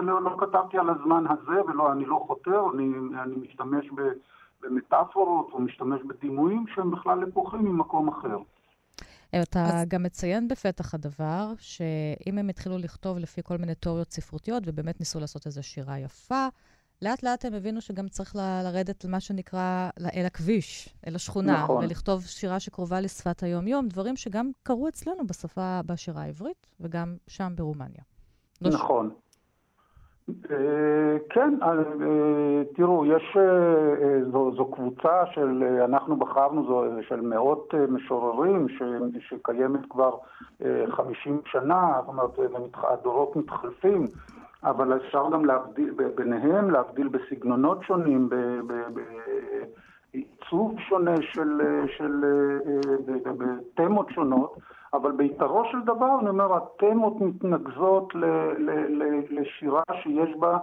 [0.02, 3.86] לא, לא כתבתי על הזמן הזה, ולא, אני לא חותר, אני, אני משתמש
[4.62, 8.38] במטאפורות, או משתמש בדימויים שהם בכלל לקוחים ממקום אחר.
[9.42, 9.86] אתה אז...
[9.88, 15.20] גם מציין בפתח הדבר, שאם הם התחילו לכתוב לפי כל מיני תיאוריות ספרותיות, ובאמת ניסו
[15.20, 16.48] לעשות איזו שירה יפה,
[17.02, 21.86] לאט לאט הם הבינו שגם צריך ל- לרדת למה שנקרא אל הכביש, אל השכונה, נכון.
[21.86, 28.04] ולכתוב שירה שקרובה לשפת היום-יום, דברים שגם קרו אצלנו בשפה, בשירה העברית, וגם שם ברומניה.
[28.62, 29.10] לא נכון.
[30.52, 37.74] אה, כן, אה, תראו, יש, אה, זו, זו קבוצה של, אנחנו בחרנו, זו, של מאות
[37.90, 38.82] משוררים ש,
[39.30, 40.18] שקיימת כבר
[40.90, 42.32] 50 שנה, זאת אומרת,
[42.76, 44.06] הדורות מתחלפים.
[44.64, 48.30] אבל אפשר גם להבדיל ביניהם, להבדיל בסגנונות שונים,
[50.14, 51.62] בעיצוב שונה של,
[51.98, 52.26] של,
[53.38, 54.58] בתמות שונות,
[54.94, 58.26] אבל בעיקרו של דבר, אני אומר, התמות מתנקזות ל,
[58.58, 60.58] ל, ל, לשירה שיש בה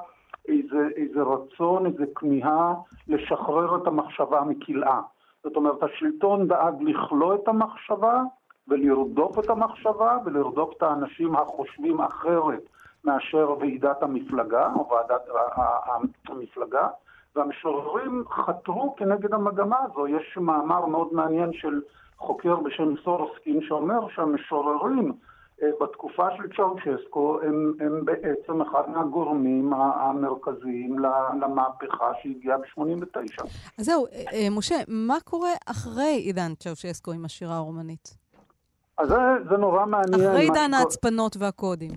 [0.48, 2.74] איזה, איזה רצון, איזה כמיהה
[3.08, 5.00] לשחרר את המחשבה מכלאה.
[5.44, 8.22] זאת אומרת, השלטון דאג לכלוא את המחשבה
[8.68, 12.62] ולרדוף את המחשבה ולרדוף את האנשים החושבים אחרת
[13.06, 15.28] מאשר ועידת המפלגה, או ועדת
[16.28, 16.88] המפלגה,
[17.36, 20.08] והמשוררים חתרו כנגד המגמה הזו.
[20.08, 21.80] יש מאמר מאוד מעניין של
[22.18, 25.12] חוקר בשם סורסקין שאומר שהמשוררים
[25.62, 30.98] אה, בתקופה של צ'אוצ'סקו הם, הם בעצם אחד מהגורמים המרכזיים
[31.40, 33.42] למהפכה שהגיעה ב-89.
[33.78, 38.16] אז זהו, אה, אה, משה, מה קורה אחרי עידן צ'אוצ'סקו עם השירה הרומנית?
[38.98, 39.16] אז זה,
[39.50, 40.30] זה נורא מעניין.
[40.30, 41.90] אחרי עידן ההצפנות והקודים.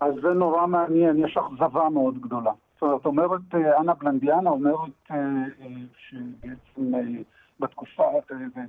[0.00, 2.52] אז זה נורא מעניין, יש אכזבה מאוד גדולה.
[2.80, 5.66] זאת אומרת, אה, אנה בלנדיאנה אומרת אה, אה,
[5.98, 6.92] שבעצם
[7.60, 8.04] בתקופה,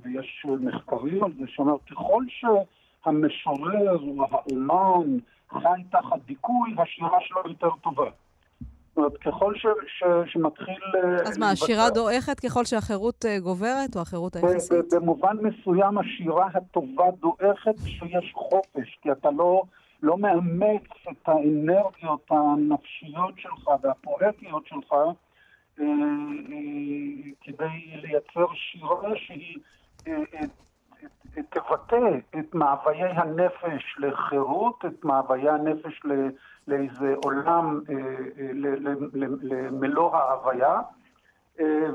[0.04, 5.18] ויש מחקרים על זה, שאומר, ככל שהמשורר או האומן
[5.50, 8.10] חי תחת דיכוי, השירה שלו יותר טובה.
[8.10, 10.80] זאת אומרת, ככל ש, ש, שמתחיל...
[11.26, 14.92] אז מה, השירה דועכת ככל שהחירות גוברת, או החירות היחסית?
[14.92, 19.62] במובן מסוים השירה הטובה דועכת כשיש חופש, כי אתה לא...
[20.02, 25.86] לא מאמץ את האנרגיות הנפשיות שלך והפואטיות שלך אה, אה,
[27.40, 29.58] כדי לייצר שירה שהיא
[30.08, 30.22] אה,
[31.50, 36.00] תבטא את מאוויי הנפש לחירות, את מאוויי הנפש
[36.68, 37.80] לאיזה עולם,
[39.42, 40.80] למלוא ההוויה.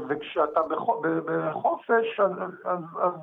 [0.07, 0.59] וכשאתה
[1.25, 2.31] בחופש, אז,
[2.65, 3.13] אז, אז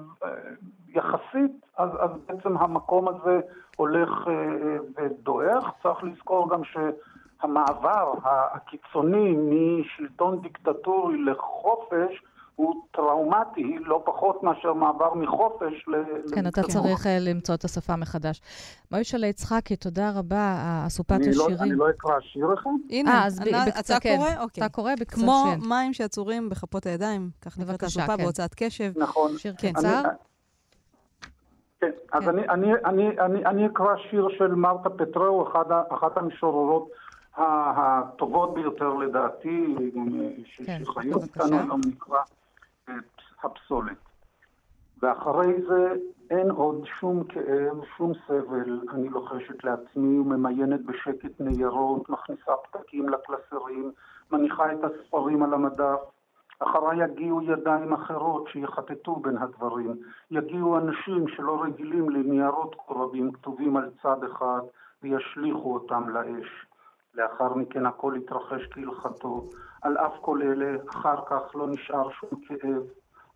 [0.89, 3.41] יחסית, אז, אז בעצם המקום הזה
[3.77, 5.65] הולך אה, אה, ודועך.
[5.83, 12.23] צריך לזכור גם שהמעבר הקיצוני משלטון דיקטטורי לחופש
[12.61, 15.95] הוא טראומטי, לא פחות מאשר מעבר מחופש ל...
[16.35, 18.41] כן, אתה צריך אה, למצוא את השפה מחדש.
[18.93, 20.55] מוישלה יצחקי, תודה רבה,
[20.87, 21.57] אסופת לא- השירים.
[21.61, 22.71] אני לא אקרא שיר אחד?
[22.91, 23.27] הנה,
[23.81, 24.17] אתה כן.
[24.17, 24.29] קורא?
[24.43, 24.65] אוקיי.
[24.65, 28.23] אתה קורא בקצת כמו מים שעצורים בכפות הידיים, כך נקראת אסופה כן.
[28.23, 28.93] בהוצאת קשב.
[28.97, 29.39] נכון.
[29.39, 30.03] שיר קצר.
[31.81, 32.29] כן, אז כן.
[32.29, 35.49] אני, אני, אני, אני, אני אקרא שיר של מרתה פטרו,
[35.91, 36.89] אחת המשוררות
[37.37, 39.75] הטובות ביותר לדעתי,
[40.67, 42.19] כן, שחיות איתנו היום נקרא
[42.99, 43.97] את הפסולת.
[45.03, 45.95] ואחרי זה
[46.31, 48.81] אין עוד שום כאב, שום סבל.
[48.93, 53.93] אני לוחשת לעצמי וממיינת בשקט ניירות, מכניסה פתקים לקלסרים,
[54.33, 56.01] מניחה את הספרים על המדף.
[56.59, 59.97] אחריי יגיעו ידיים אחרות שיחטטו בין הדברים.
[60.31, 64.61] יגיעו אנשים שלא רגילים לניירות קורבים כתובים על צד אחד
[65.03, 66.67] וישליכו אותם לאש.
[67.15, 69.49] לאחר מכן הכל יתרחש כהלכתו.
[69.83, 72.83] על אף כל אלה, אחר כך לא נשאר שום כאב.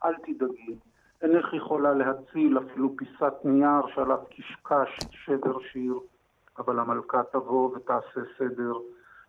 [0.04, 0.76] אל תדאגי.
[1.22, 5.98] אינך יכולה להציל אפילו פיסת נייר שעליו קשקש שבר שיר,
[6.58, 8.72] אבל המלכה תבוא ותעשה סדר.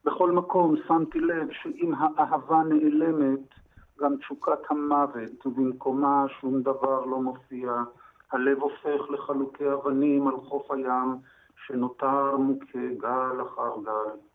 [0.06, 3.40] בכל מקום שמתי לב שאם האהבה נעלמת,
[4.00, 7.74] גם תשוקת המוות, ובמקומה שום דבר לא מופיע.
[8.32, 11.16] הלב הופך לחלוקי אבנים על חוף הים,
[11.66, 14.35] שנותר מוכה גל אחר גל.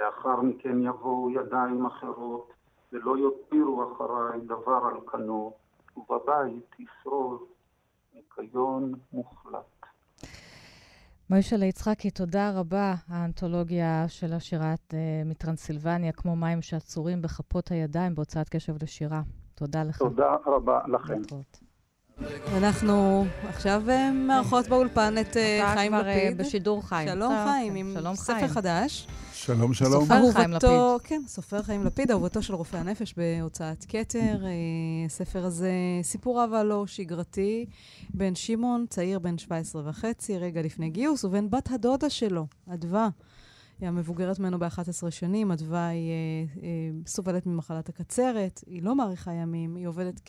[0.00, 2.52] לאחר מכן יבואו ידיים אחרות,
[2.92, 5.52] ולא יותירו אחריי דבר על כנו,
[5.96, 7.40] ובבית ישרוד
[8.14, 9.76] ניקיון מוחלט.
[11.30, 12.94] מוישלה יצחקי, תודה רבה.
[13.08, 19.22] האנתולוגיה של השירת אה, מטרנסילבניה, כמו מים שעצורים בכפות הידיים בהוצאת קשב לשירה.
[19.54, 19.98] תודה לך.
[19.98, 21.20] תודה רבה לכם.
[22.56, 26.38] אנחנו עכשיו אה, מארחות באולפן את אה, חיים לפיד.
[26.38, 27.08] בשידור חיים.
[27.08, 29.06] שלום חיים, עם ספר חדש.
[29.46, 30.04] שלום, שלום.
[30.04, 30.70] סופר חיים לפיד.
[31.04, 34.44] כן, סופר חיים לפיד, אהובתו של רופא הנפש בהוצאת כתר.
[35.06, 37.66] הספר הזה, סיפור אהבה לא שגרתי,
[38.14, 43.08] בן שמעון, צעיר בן 17 וחצי, רגע לפני גיוס, ובן בת הדודה שלו, אדווה.
[43.80, 46.68] היא המבוגרת ממנו ב-11 שנים, אדווה היא אה, אה,
[47.06, 50.20] סובלת ממחלת הקצרת, היא לא מאריכה ימים, היא עובדת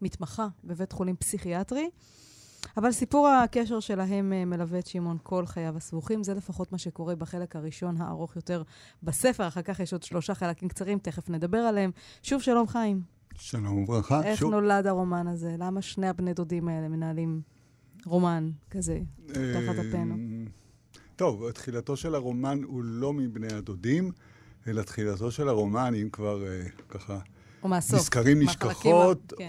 [0.00, 1.88] כמתמחה בבית חולים פסיכיאטרי.
[2.76, 6.22] אבל סיפור הקשר שלהם אה, מלווה את שמעון כל חייו הסבוכים.
[6.22, 8.62] זה לפחות מה שקורה בחלק הראשון, הארוך יותר
[9.02, 9.48] בספר.
[9.48, 11.90] אחר כך יש עוד שלושה חלקים קצרים, תכף נדבר עליהם.
[12.22, 13.02] שוב, שלום חיים.
[13.34, 14.22] שלום וברכה.
[14.24, 14.50] איך שוב...
[14.50, 15.56] נולד הרומן הזה?
[15.58, 17.40] למה שני הבני דודים האלה מנהלים
[18.06, 20.14] רומן כזה תחת אפינו?
[21.16, 24.10] טוב, תחילתו של הרומן הוא לא מבני הדודים,
[24.66, 27.18] אלא תחילתו של הרומן, אם כבר uh, ככה...
[27.64, 28.00] או מהסוף.
[28.00, 29.48] נזכרים נשכחות, כן.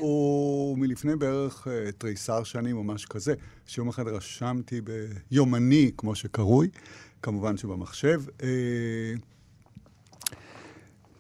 [0.78, 3.34] מלפני בערך uh, תריסר שנים או משהו כזה,
[3.68, 6.70] שיום אחד רשמתי ביומני, כמו שקרוי,
[7.22, 8.22] כמובן שבמחשב.
[8.40, 8.44] Uh,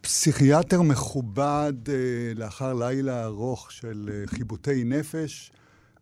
[0.01, 1.89] פסיכיאטר מכובד uh,
[2.36, 5.51] לאחר לילה ארוך של uh, חיבוטי נפש,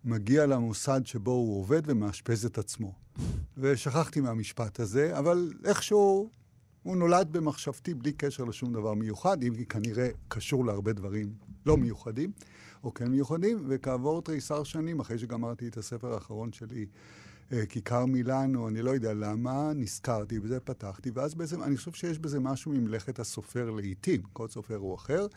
[0.06, 2.94] מגיע למוסד שבו הוא עובד ומאשפז את עצמו.
[3.58, 6.30] ושכחתי מהמשפט הזה, אבל איכשהו
[6.84, 11.34] הוא נולד במחשבתי בלי קשר לשום דבר מיוחד, אם כי כנראה קשור להרבה דברים
[11.66, 12.32] לא מיוחדים,
[12.84, 16.86] או כן מיוחדים, וכעבור תריסר שנים, אחרי שגמרתי את הספר האחרון שלי,
[17.52, 22.20] אה, כיכר מילאנו, אני לא יודע למה, נזכרתי בזה, פתחתי, ואז בעצם אני חושב שיש
[22.20, 25.28] בזה משהו ממלאכת הסופר לעיתים, כל סופר הוא אחר.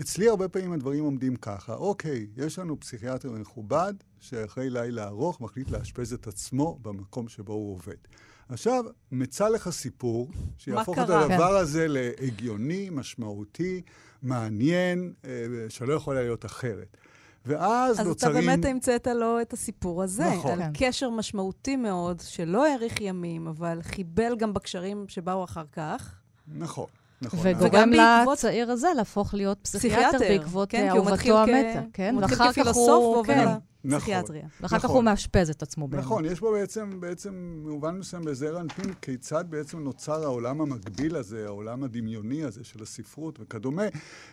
[0.00, 5.70] אצלי הרבה פעמים הדברים עומדים ככה, אוקיי, יש לנו פסיכיאטר מכובד, שאחרי לילה ארוך מחליט
[5.70, 7.96] לאשפז את עצמו במקום שבו הוא עובד.
[8.48, 13.82] עכשיו, מצא לך סיפור שיהפוך את הדבר הזה להגיוני, משמעותי,
[14.22, 15.30] מעניין, אה,
[15.68, 16.96] שלא יכול להיות אחרת.
[17.46, 18.36] ואז אז נוצרים...
[18.36, 20.30] אז אתה באמת המצאת לו את הסיפור הזה.
[20.36, 20.50] נכון.
[20.50, 20.70] על כן.
[20.74, 26.14] קשר משמעותי מאוד, שלא האריך ימים, אבל חיבל גם בקשרים שבאו אחר כך.
[26.48, 26.86] נכון.
[27.22, 27.40] נכון.
[27.42, 27.90] וגורם
[28.32, 31.80] לצעיר הזה להפוך להיות פסיכיאטר בעקבות כן, אהובתו המתה.
[31.92, 33.56] כן, הוא מתחיל כפילוסוף ועובר
[33.96, 34.44] לפסיכיאטריה.
[34.44, 36.04] נכון, ואחר כך הוא מאשפז את עצמו באמת.
[36.04, 41.46] נכון, יש פה בעצם, בעצם, במובן מסוים בזעיר אנפין, כיצד בעצם נוצר העולם המקביל הזה,
[41.46, 43.82] העולם הדמיוני הזה של הספרות וכדומה,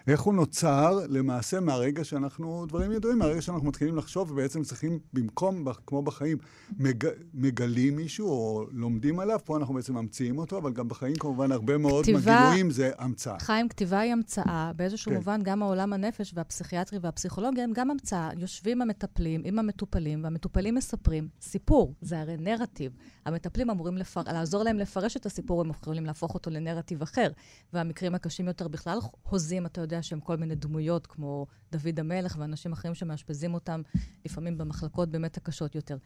[0.08, 5.66] איך הוא נוצר למעשה מהרגע שאנחנו, דברים ידועים, מהרגע שאנחנו מתחילים לחשוב ובעצם צריכים, במקום,
[5.88, 6.38] כמו בחיים,
[6.80, 11.52] מג, מגלים מישהו או לומדים עליו, פה אנחנו בעצם ממציאים אותו, אבל גם בחיים כמובן
[11.52, 13.40] הרבה מאוד מגילויים זה המצאה.
[13.40, 15.18] חיים, כתיבה היא המצאה, באיזשהו כן.
[15.18, 18.30] מובן גם העולם הנפש והפסיכיאטרי והפסיכולוגיה הם גם המצאה.
[18.38, 22.92] יושבים המטפלים עם המטופלים, והמטופלים מספרים סיפור, זה הרי נרטיב.
[23.26, 24.22] המטפלים אמורים לפר...
[24.34, 27.32] לעזור להם לפרש את הסיפור, הם יכולים להפוך אותו לנרטיב אחר.
[27.74, 28.98] והמקרים הקשים יותר בכלל
[29.30, 33.82] הוזים, אתה יודע שהם כל מיני דמויות, כמו דוד המלך ואנשים אחרים שמאשפזים אותם,
[34.26, 35.98] לפעמים במחלקות באמת הקשות יותר.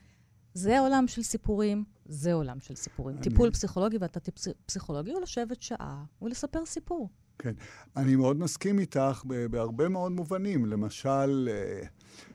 [0.54, 3.15] זה עולם של סיפורים, זה עולם של סיפורים.
[3.15, 3.23] אני...
[3.23, 4.19] טיפול פסיכולוגי ואתה
[4.65, 7.10] פסיכולוגי הוא לשבת שעה ולספר סיפור.
[7.39, 7.54] כן.
[7.97, 10.65] אני מאוד מסכים איתך בהרבה מאוד מובנים.
[10.65, 11.88] למשל, אה,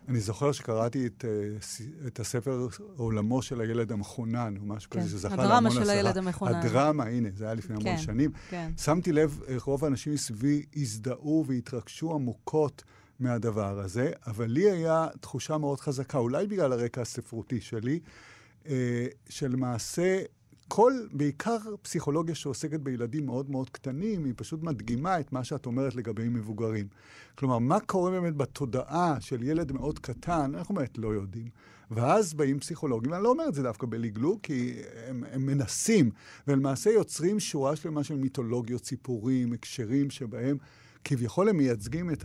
[0.09, 5.01] אני זוכר שקראתי את, אה, את הספר עולמו של הילד המחונן, או משהו כן.
[5.01, 6.55] כזה שזכה להמון הדרמה של הילד המחונן.
[6.55, 8.31] הדרמה, הנה, זה היה לפני כן, המון שנים.
[8.51, 8.73] כן.
[8.77, 12.83] שמתי לב איך רוב האנשים מסביבי הזדהו והתרגשו עמוקות
[13.21, 18.01] מהדבר הזה, אבל לי היה תחושה מאוד חזקה, אולי בגלל הרקע הספרותי שלי,
[18.67, 20.23] אה, שלמעשה
[20.69, 25.95] כל, בעיקר פסיכולוגיה שעוסקת בילדים מאוד מאוד קטנים, היא פשוט מדגימה את מה שאת אומרת
[25.95, 26.87] לגבי מבוגרים.
[27.35, 31.49] כלומר, מה קורה באמת בתודעה של ילד מאוד קטן, אנחנו באמת לא יודעים.
[31.91, 34.75] ואז באים פסיכולוגים, ואני לא אומר את זה דווקא בלגלוג, כי
[35.07, 36.11] הם, הם מנסים,
[36.49, 40.57] ולמעשה יוצרים שורה שלמה של מיתולוגיות, סיפורים, הקשרים שבהם
[41.05, 42.25] כביכול הם מייצגים את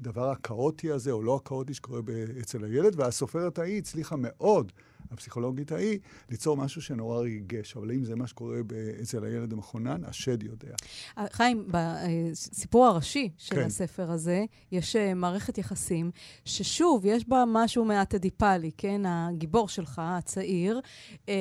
[0.00, 2.00] הדבר הכאוטי הזה, או לא הכאוטי שקורה
[2.40, 4.72] אצל הילד, והסופרת ההיא הצליחה מאוד
[5.10, 5.98] הפסיכולוגית ההיא,
[6.30, 7.76] ליצור משהו שנורא ריגש.
[7.76, 8.56] אבל אם זה מה שקורה
[9.02, 10.74] אצל הילד המכונן, השד יודע.
[11.18, 13.62] אה, חיים, בסיפור הראשי של כן.
[13.66, 16.10] הספר הזה, יש אה, מערכת יחסים,
[16.44, 19.02] ששוב, יש בה משהו מעט אדיפלי, כן?
[19.06, 20.80] הגיבור שלך, הצעיר,
[21.28, 21.34] אה,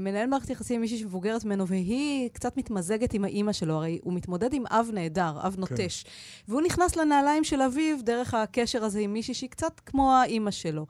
[0.00, 4.12] מנהל מערכת יחסים עם מישהי שמבוגרת ממנו, והיא קצת מתמזגת עם האימא שלו, הרי הוא
[4.12, 5.60] מתמודד עם אב נהדר, אב כן.
[5.60, 6.02] נוטש.
[6.02, 6.10] כן.
[6.48, 10.86] והוא נכנס לנעליים של אביו דרך הקשר הזה עם מישהי שהיא קצת כמו האימא שלו.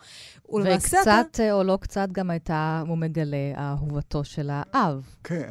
[0.65, 1.53] וקצת, אתה...
[1.53, 5.07] או לא קצת גם הייתה, הוא מגלה, אהובתו של האב.
[5.25, 5.51] כן,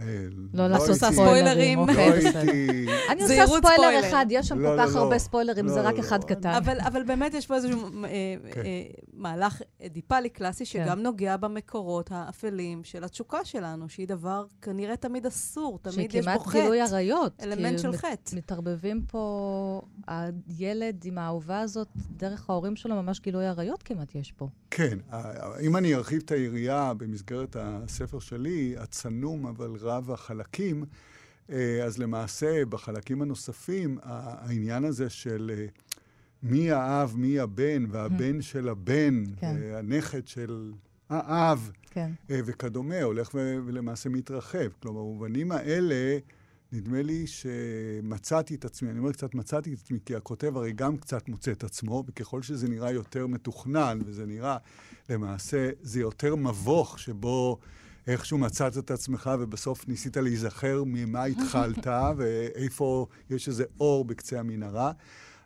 [0.53, 1.79] לא לא לעשות ספוילרים.
[1.79, 2.85] לא הייתי...
[3.09, 6.49] אני עושה ספוילר אחד, יש שם כל כך הרבה ספוילרים, זה רק אחד קטן.
[6.85, 8.03] אבל באמת יש פה איזשהו...
[8.03, 8.61] אה, כן.
[8.65, 11.03] אה, מהלך אדיפלי קלאסי שגם כן.
[11.03, 16.39] נוגע במקורות האפלים של התשוקה שלנו, שהיא דבר כנראה תמיד אסור, תמיד יש בו חטא.
[16.39, 17.43] שכמעט גילוי עריות.
[17.43, 18.35] אלמנט של חטא.
[18.35, 24.47] מתערבבים פה, הילד עם האהובה הזאת, דרך ההורים שלו, ממש גילוי עריות כמעט יש פה.
[24.71, 24.97] כן,
[25.61, 30.83] אם אני ארחיב את היריעה במסגרת הספר שלי, הצנום אבל רב החלקים,
[31.49, 35.65] אה, אז למעשה, בחלקים הנוספים, העניין הזה של אה,
[36.43, 39.55] מי האב, מי הבן, והבן של הבן, כן.
[39.73, 40.71] הנכד של
[41.09, 42.11] האב, כן.
[42.29, 43.29] אה, וכדומה, הולך
[43.65, 44.67] ולמעשה מתרחב.
[44.81, 46.17] כלומר, במובנים האלה,
[46.75, 50.97] נדמה לי שמצאתי את עצמי, אני אומר קצת מצאתי את עצמי, כי הכותב הרי גם
[50.97, 54.57] קצת מוצא את עצמו, וככל שזה נראה יותר מתוכנן, וזה נראה,
[55.09, 57.59] למעשה, זה יותר מבוך שבו...
[58.07, 64.91] איכשהו מצאת את עצמך ובסוף ניסית להיזכר ממה התחלת ואיפה יש איזה אור בקצה המנהרה.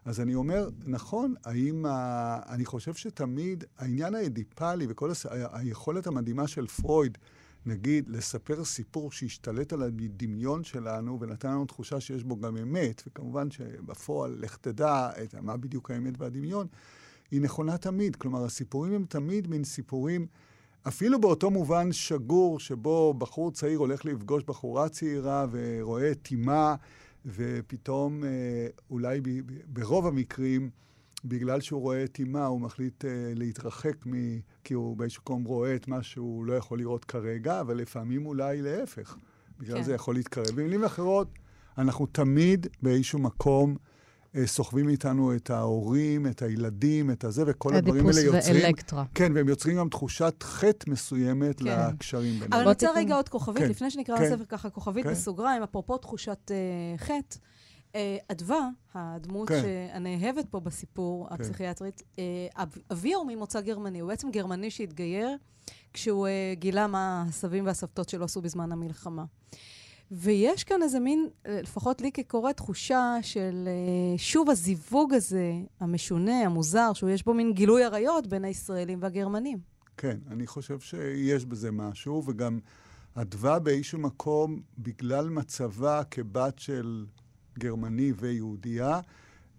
[0.05, 2.39] אז אני אומר, נכון, האם, ה...
[2.49, 5.25] אני חושב שתמיד העניין האדיפלי וכל הס...
[5.51, 7.17] היכולת המדהימה של פרויד,
[7.65, 13.51] נגיד, לספר סיפור שהשתלט על הדמיון שלנו ונתן לנו תחושה שיש בו גם אמת, וכמובן
[13.51, 16.67] שבפועל, לך תדע את מה בדיוק האמת והדמיון,
[17.31, 18.15] היא נכונה תמיד.
[18.15, 20.27] כלומר, הסיפורים הם תמיד מין סיפורים...
[20.87, 26.75] אפילו באותו מובן שגור, שבו בחור צעיר הולך לפגוש בחורה צעירה ורואה טימה,
[27.25, 29.21] ופתאום, אה, אולי
[29.67, 30.69] ברוב המקרים,
[31.25, 34.39] בגלל שהוא רואה טימה, הוא מחליט אה, להתרחק, מ...
[34.63, 38.61] כי הוא באיזשהו מקום רואה את מה שהוא לא יכול לראות כרגע, אבל לפעמים אולי
[38.61, 39.17] להפך.
[39.59, 39.83] בגלל כן.
[39.83, 40.49] זה יכול להתקרב.
[40.55, 41.27] במילים אחרות,
[41.77, 43.75] אנחנו תמיד באיזשהו מקום
[44.35, 48.35] אה, סוחבים מאיתנו את ההורים, את הילדים, את הזה, וכל הדברים האלה יוצרים...
[48.35, 49.05] אדיפוס ואלקטרה.
[49.15, 51.65] כן, והם יוצרים גם תחושת חטא מסוימת כן.
[51.65, 52.53] לקשרים ביניהם.
[52.53, 53.69] אבל אני רוצה רגע עוד כוכבית, כן.
[53.69, 54.23] לפני שנקרא כן.
[54.23, 55.11] לספר ככה, כוכבית כן.
[55.11, 57.37] בסוגריים, אפרופו תחושת uh, חטא.
[57.93, 57.95] Uh,
[58.27, 59.63] אדווה, הדמות כן.
[59.91, 61.35] הנאהבת פה בסיפור כן.
[61.35, 62.19] הפסיכיאטרית, uh,
[62.91, 65.37] אביה הוא ממוצא גרמני, הוא בעצם גרמני שהתגייר
[65.93, 69.25] כשהוא uh, גילה מה הסבים והסבתות שלו עשו בזמן המלחמה.
[70.11, 76.93] ויש כאן איזה מין, לפחות לי כקורא, תחושה של אה, שוב הזיווג הזה, המשונה, המוזר,
[76.93, 79.59] שיש בו מין גילוי עריות בין הישראלים והגרמנים.
[79.97, 82.59] כן, אני חושב שיש בזה משהו, וגם
[83.15, 87.05] אדווה באיזשהו מקום, בגלל מצבה כבת של
[87.59, 88.99] גרמני ויהודייה,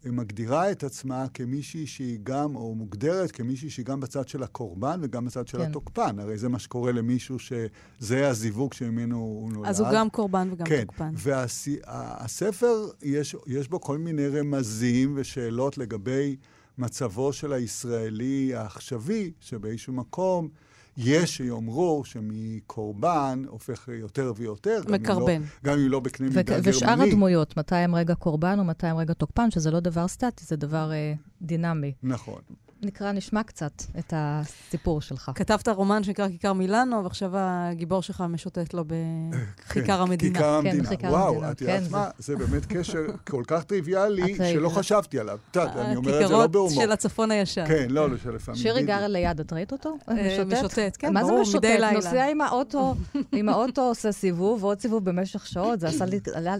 [0.04, 5.24] מגדירה את עצמה כמישהי שהיא גם, או מוגדרת כמישהי שהיא גם בצד של הקורבן וגם
[5.24, 5.70] בצד של כן.
[5.70, 6.18] התוקפן.
[6.18, 9.68] הרי זה מה שקורה למישהו שזה הזיווג שממנו הוא נולד.
[9.68, 10.84] אז הוא גם קורבן וגם כן.
[10.84, 11.12] תוקפן.
[11.14, 16.36] והספר, יש, יש בו כל מיני רמזים ושאלות לגבי
[16.78, 20.48] מצבו של הישראלי העכשווי, שבאיזשהו מקום...
[20.96, 24.80] יש שיאמרו שמקורבן הופך יותר ויותר.
[24.88, 25.42] מקרבן.
[25.64, 26.70] גם אם לא, לא בקנה מידה גרמני.
[26.70, 30.56] ושאר הדמויות, מתי הם רגע קורבן ומתי הם רגע תוקפן, שזה לא דבר סטטי, זה
[30.56, 31.92] דבר אה, דינמי.
[32.02, 32.40] נכון.
[32.82, 35.30] נקרא, נשמע קצת את הסיפור שלך.
[35.34, 40.38] כתבת רומן שנקרא כיכר מילאנו, ועכשיו הגיבור שלך משוטט לו בכיכר כן, המדינה.
[40.38, 40.96] כיכר המדינה.
[40.96, 42.10] כן, וואו, את יודעת כן, מה?
[42.18, 45.38] זה באמת קשר כל כך טריוויאלי, שלא חשבתי עליו.
[45.50, 46.68] את יודעת, אני אומר את זה לא בהומור.
[46.68, 47.64] הכיכרות של הצפון הישן.
[47.66, 48.60] כן, לא, לא, שלפעמים...
[48.60, 49.96] שירי גר ליד, את ראית אותו?
[50.10, 51.92] אה, משוטט, כן, ברור, מדי לילה.
[51.92, 52.94] נוסע עם האוטו,
[53.32, 55.88] עם האוטו עושה סיבוב, ועוד סיבוב במשך שעות, זה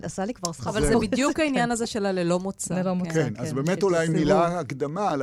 [0.02, 0.76] עשה לי כבר סחרחורת.
[0.76, 2.74] אבל זה בדיוק העניין הזה של הללא מוצא.
[2.74, 3.32] ללא מוצא, כן.
[3.36, 5.16] אז באמת אולי מילה הקדמה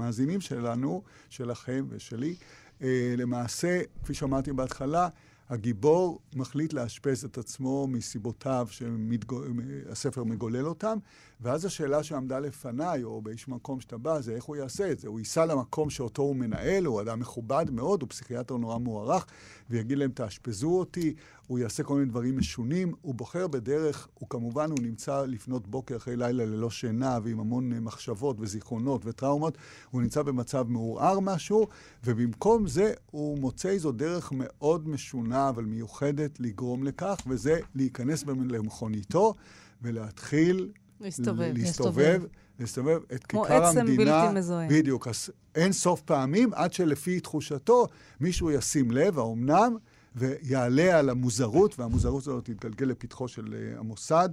[0.00, 0.60] למאזינים שלנו.
[0.60, 2.34] שלנו, שלכם ושלי.
[2.82, 5.08] אה, למעשה, כפי שאמרתי בהתחלה,
[5.48, 10.98] הגיבור מחליט לאשפז את עצמו מסיבותיו שהספר מגולל אותם,
[11.42, 15.08] ואז השאלה שעמדה לפניי, או באיזשהו מקום שאתה בא, זה איך הוא יעשה את זה.
[15.08, 19.26] הוא ייסע למקום שאותו הוא מנהל, הוא אדם מכובד מאוד, הוא פסיכיאטר נורא מוערך,
[19.70, 21.14] ויגיד להם, תאשפזו אותי,
[21.46, 25.96] הוא יעשה כל מיני דברים משונים, הוא בוחר בדרך, הוא כמובן, הוא נמצא לפנות בוקר
[25.96, 29.58] אחרי לילה ללא שינה, ועם המון מחשבות וזיכרונות וטראומות,
[29.90, 31.66] הוא נמצא במצב מעורער משהו,
[32.04, 39.34] ובמקום זה הוא מוצא איזו דרך מאוד משונה, אבל מיוחדת, לגרום לכך, וזה להיכנס למכוניתו
[39.82, 41.52] ולהתחיל להסתובב.
[41.56, 42.22] להסתובב,
[42.60, 43.70] להסתובב את כיכר המדינה.
[43.70, 44.68] כמו עצם בלתי מזוהה.
[44.68, 45.08] בדיוק.
[45.08, 47.86] אז אין סוף פעמים, עד שלפי תחושתו,
[48.20, 49.76] מישהו ישים לב, האומנם,
[50.14, 54.28] ויעלה על המוזרות, והמוזרות הזאת תתגלגל לפתחו של uh, המוסד.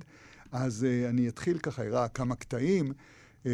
[0.52, 2.92] אז uh, אני אתחיל ככה, אראה כמה קטעים.
[3.44, 3.48] Uh,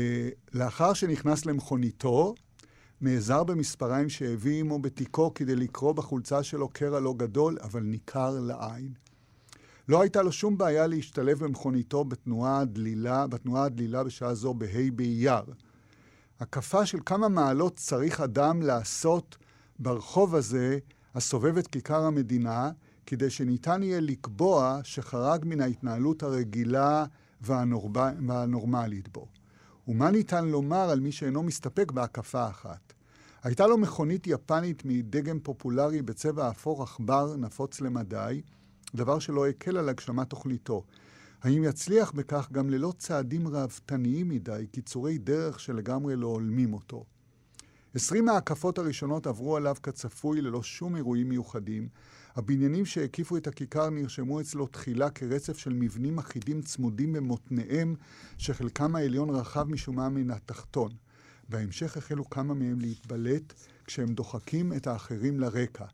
[0.54, 2.36] לאחר שנכנס למכוניתו,
[3.02, 9.03] נעזר במספריים שהביא עמו בתיקו כדי לקרוא בחולצה שלו קרע לא גדול, אבל ניכר לעין.
[9.88, 15.44] לא הייתה לו שום בעיה להשתלב במכוניתו בתנועה הדלילה, בתנועה הדלילה בשעה זו בה' באייר.
[16.40, 19.38] הקפה של כמה מעלות צריך אדם לעשות
[19.80, 20.78] ברחוב הזה,
[21.16, 22.72] הסובב את כיכר המדינה,
[23.06, 27.06] כדי שניתן יהיה לקבוע שחרג מן ההתנהלות הרגילה
[27.42, 27.98] והנורב...
[28.28, 29.28] והנורמלית בו.
[29.88, 32.94] ומה ניתן לומר על מי שאינו מסתפק בהקפה אחת?
[33.44, 38.42] הייתה לו מכונית יפנית מדגם פופולרי בצבע אפור עכבר נפוץ למדי,
[38.96, 40.84] דבר שלא הקל על הגשמת תוכניתו.
[41.42, 47.06] האם יצליח בכך גם ללא צעדים ראוותניים מדי, קיצורי דרך שלגמרי לא הולמים אותו?
[47.96, 51.88] עשרים ההקפות הראשונות עברו עליו כצפוי ללא שום אירועים מיוחדים.
[52.36, 57.96] הבניינים שהקיפו את הכיכר נרשמו אצלו תחילה כרצף של מבנים אחידים צמודים במותניהם,
[58.38, 60.92] שחלקם העליון רחב משום מה מן התחתון.
[61.50, 63.54] בהמשך החלו כמה מהם להתבלט
[63.86, 65.86] כשהם דוחקים את האחרים לרקע.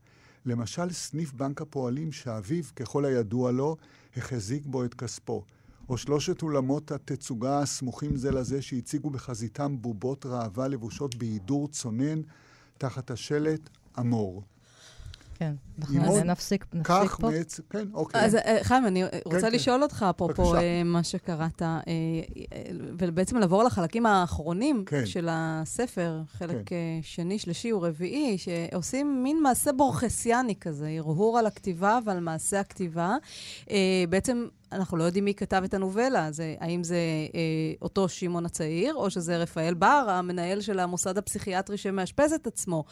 [0.45, 3.77] למשל, סניף בנק הפועלים שאביו, ככל הידוע לו,
[4.17, 5.43] החזיק בו את כספו.
[5.89, 12.21] או שלושת אולמות התצוגה הסמוכים זה לזה שהציגו בחזיתם בובות ראווה לבושות בהידור צונן
[12.77, 13.69] תחת השלט
[13.99, 14.43] אמור.
[15.39, 17.29] כן, אנחנו נפסיק, נפסיק פה.
[17.29, 18.21] מעץ, כן, אוקיי.
[18.21, 19.83] אז אה, חיים, אני רוצה כן, לשאול כן.
[19.83, 21.79] אותך, אפרופו אה, מה שקראת, אה,
[22.99, 25.05] ובעצם לעבור לחלקים האחרונים כן.
[25.05, 26.75] של הספר, חלק כן.
[27.01, 33.15] שני, שלישי ורביעי, שעושים מין מעשה בורכסיאני כזה, הרהור על הכתיבה ועל מעשה הכתיבה.
[34.09, 36.31] בעצם אנחנו לא יודעים מי כתב את הנובלה.
[36.31, 36.97] זה, האם זה
[37.35, 37.39] אה,
[37.81, 42.83] אותו שמעון הצעיר, או שזה רפאל בר, המנהל של המוסד הפסיכיאטרי שמאשפז את עצמו.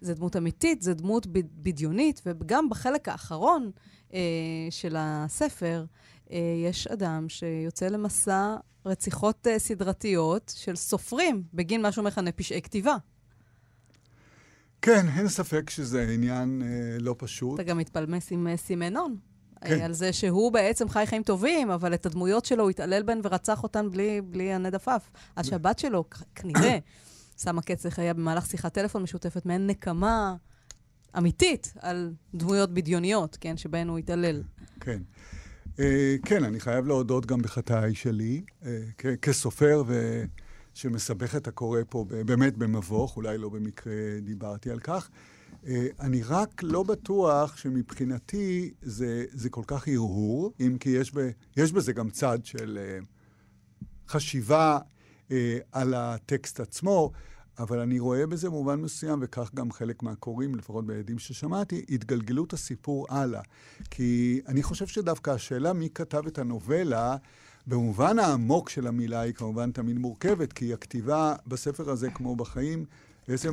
[0.00, 3.70] זו דמות אמיתית, זו דמות בדיונית, וגם בחלק האחרון
[4.14, 4.20] אה,
[4.70, 5.84] של הספר,
[6.30, 8.56] אה, יש אדם שיוצא למסע
[8.86, 12.96] רציחות אה, סדרתיות של סופרים בגין מה שהוא מכנה פשעי כתיבה.
[14.82, 17.54] כן, אין ספק שזה עניין אה, לא פשוט.
[17.54, 19.16] אתה גם מתפלמס עם אה, סימנון.
[19.64, 19.80] כן.
[19.80, 23.62] על זה שהוא בעצם חי חיים טובים, אבל את הדמויות שלו הוא התעלל בהן ורצח
[23.62, 25.10] אותן בלי, בלי הנד עפעף.
[25.36, 26.04] השבת שלו,
[26.34, 26.78] כנראה,
[27.42, 30.34] שמה קץ לחייה במהלך שיחת טלפון משותפת, מעין נקמה
[31.18, 34.42] אמיתית על דמויות בדיוניות, כן, שבהן הוא התעלל.
[34.80, 35.02] כן.
[35.76, 35.80] Uh,
[36.24, 38.66] כן, אני חייב להודות גם בחטאי שלי, uh,
[39.22, 40.22] כסופר ו...
[40.78, 43.92] שמסבך את הקורא פה באמת במבוך, אולי לא במקרה
[44.22, 45.10] דיברתי על כך.
[45.66, 51.30] אה, אני רק לא בטוח שמבחינתי זה, זה כל כך הרהור, אם כי יש, ב,
[51.56, 53.04] יש בזה גם צד של uh,
[54.08, 54.78] חשיבה
[55.28, 55.32] uh,
[55.72, 57.12] על הטקסט עצמו,
[57.58, 63.06] אבל אני רואה בזה מובן מסוים, וכך גם חלק מהקוראים, לפחות בעדים ששמעתי, התגלגלות הסיפור
[63.10, 63.40] הלאה.
[63.90, 67.16] כי אני חושב שדווקא השאלה מי כתב את הנובלה,
[67.66, 72.84] במובן העמוק של המילה היא כמובן תמיד מורכבת, כי הכתיבה בספר הזה, כמו בחיים,
[73.28, 73.50] בעצם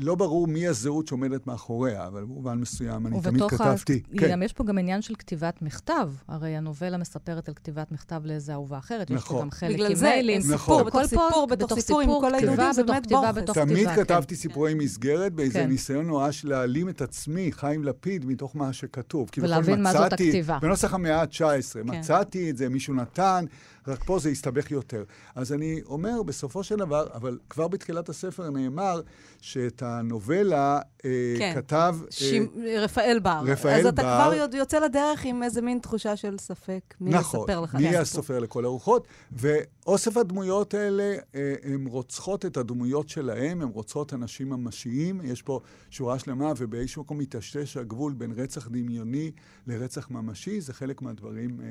[0.00, 4.02] לא ברור מי הזהות שעומדת מאחוריה, אבל במובן מסוים אני תמיד כתבתי.
[4.08, 4.42] ובתוך כן.
[4.42, 6.10] יש פה גם עניין של כתיבת מכתב.
[6.28, 9.10] הרי הנובלה מספרת על כתיבת מכתב לאיזה אהובה אחרת.
[9.10, 9.36] נכון.
[9.36, 10.40] יש פה גם חלק עם מיילים.
[10.50, 10.58] נכון.
[10.58, 13.54] סיפור, בתוך סיפור, בתוך סיפור, עם כל העידודים, זה באמת בורכס.
[13.54, 15.68] תמיד כתבתי סיפורי מסגרת באיזה כן.
[15.68, 19.28] ניסיון נואש להעלים את עצמי, חיים לפיד, מתוך מה שכתוב.
[19.38, 20.58] ולהבין מה זאת הכתיבה.
[20.62, 21.38] בנוסח המאה ה-19,
[21.74, 21.80] כן.
[21.84, 23.44] מצאתי את זה, מישהו נתן,
[23.88, 25.04] רק פה זה הסתבך יותר.
[25.34, 29.00] אז אני אומר, בסופו של דבר, אבל כבר בתחילת הספר נאמר
[29.40, 31.52] שאת הנובלה אה, כן.
[31.56, 31.96] כתב...
[32.10, 32.32] ש...
[32.32, 33.42] אה, רפאל בר.
[33.46, 33.80] רפאל בר.
[33.80, 36.94] אז אתה כבר יוצא לדרך עם איזה מין תחושה של ספק.
[37.00, 37.74] מי נכון, יספר לך?
[37.74, 39.08] נכון, מי הסופר לכל הרוחות.
[39.32, 45.20] ואוסף הדמויות האלה, אה, הן רוצחות את הדמויות שלהם, הן רוצחות אנשים ממשיים.
[45.24, 45.60] יש פה
[45.90, 49.30] שורה שלמה, ובאיזשהו מקום מטשטש הגבול בין רצח דמיוני
[49.66, 50.60] לרצח ממשי.
[50.60, 51.66] זה חלק מהדברים אה,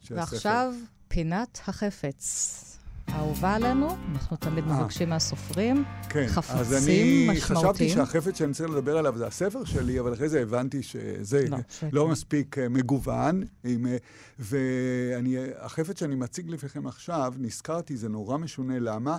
[0.00, 0.34] של הספר.
[0.34, 0.74] ועכשיו...
[1.08, 2.83] פינת החפץ.
[3.08, 4.80] אהובה עלינו, אנחנו תמיד אה.
[4.80, 7.30] מבקשים מהסופרים, כן, חפצים משמעותיים.
[7.30, 10.82] אז אני חשבתי שהחפץ שאני צריך לדבר עליו זה הספר שלי, אבל אחרי זה הבנתי
[10.82, 11.58] שזה לא,
[11.92, 13.42] לא מספיק אה, מגוון.
[13.64, 13.96] עם, אה,
[14.38, 18.78] והחפץ שאני מציג לפניכם עכשיו, נזכרתי, זה נורא משונה.
[18.78, 19.18] למה?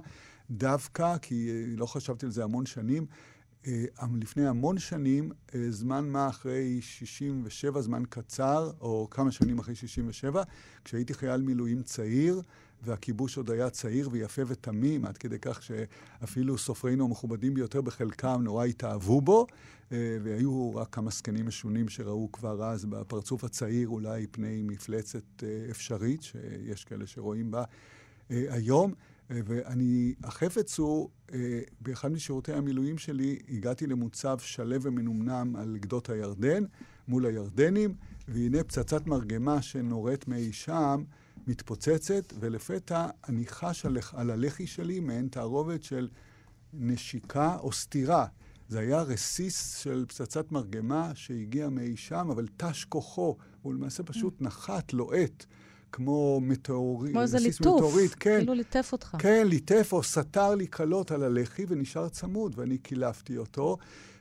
[0.52, 3.06] דווקא, כי לא חשבתי על זה המון שנים,
[4.22, 5.32] לפני המון שנים,
[5.70, 10.44] זמן מה אחרי 67, זמן קצר, או כמה שנים אחרי 67,
[10.84, 12.42] כשהייתי חייל מילואים צעיר,
[12.82, 18.66] והכיבוש עוד היה צעיר ויפה ותמים, עד כדי כך שאפילו סופרינו המכובדים ביותר בחלקם נורא
[18.66, 19.48] התאהבו בו,
[19.92, 26.24] אה, והיו רק כמה זקנים משונים שראו כבר אז בפרצוף הצעיר אולי פני מפלצת אפשרית,
[26.24, 27.64] שיש כאלה שרואים בה
[28.30, 28.94] היום.
[29.32, 36.10] אה, ואני, החפץ הוא, אה, באחד משירותי המילואים שלי, הגעתי למוצב שלו ומנומנם על גדות
[36.10, 36.64] הירדן,
[37.08, 37.96] מול הירדנים,
[38.28, 41.04] והנה פצצת מרגמה שנורית מאי שם,
[41.48, 46.10] מתפוצצת, ולפתע אני חש על, על הלחי שלי מעין תערובת של
[46.74, 48.26] נשיקה או סתירה.
[48.68, 54.42] זה היה רסיס של פצצת מרגמה שהגיע מאי שם, אבל תש כוחו, הוא למעשה פשוט
[54.42, 55.46] נחת, לוהט.
[55.92, 58.38] כמו מטאורית, כמו איזה ליטוף, מטאורית, כן.
[58.38, 59.16] כאילו ליטף אותך.
[59.20, 63.78] כן, ליטף או סתר לי קלות על הלחי ונשאר צמוד, ואני קילפתי אותו.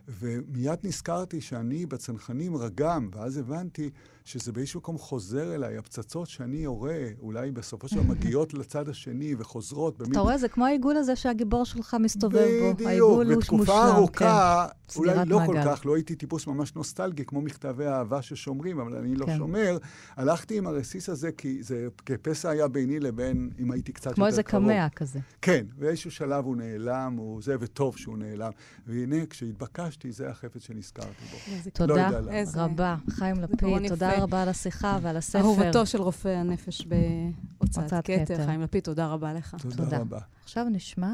[0.09, 3.91] ומיד נזכרתי שאני בצנחנים רגם, ואז הבנתי
[4.25, 9.35] שזה באיזשהו מקום חוזר אליי, הפצצות שאני יורה, אולי בסופו של דבר מגיעות לצד השני
[9.39, 10.03] וחוזרות.
[10.03, 12.75] אתה רואה, זה כמו העיגול הזה שהגיבור שלך מסתובב בו.
[12.75, 14.99] בדיוק, בתקופה ארוכה, כן.
[14.99, 19.15] אולי לא כל כך, לא הייתי טיפוס ממש נוסטלגי, כמו מכתבי אהבה ששומרים, אבל אני
[19.15, 19.37] לא כן.
[19.37, 19.79] שומר.
[20.17, 24.17] הלכתי עם הרסיס הזה, כי זה כפסע היה ביני לבין, אם הייתי קצת יותר קרוב.
[24.17, 25.19] כמו איזה קמע כזה.
[25.43, 28.51] כן, באיזשהו שלב הוא נעלם, הוא זה, וטוב שהוא נעלם.
[28.87, 31.71] והנה, כשהתבקשתי, זה החפץ שנזכרתי בו.
[31.73, 35.41] תודה לא רבה, חיים לפיד, תודה רבה על השיחה ועל הספר.
[35.41, 39.57] אהובתו של רופא הנפש בהוצאת כתר, חיים לפיד, תודה רבה לך.
[39.77, 40.19] תודה רבה.
[40.43, 41.13] עכשיו נשמע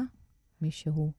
[0.61, 1.11] מישהו.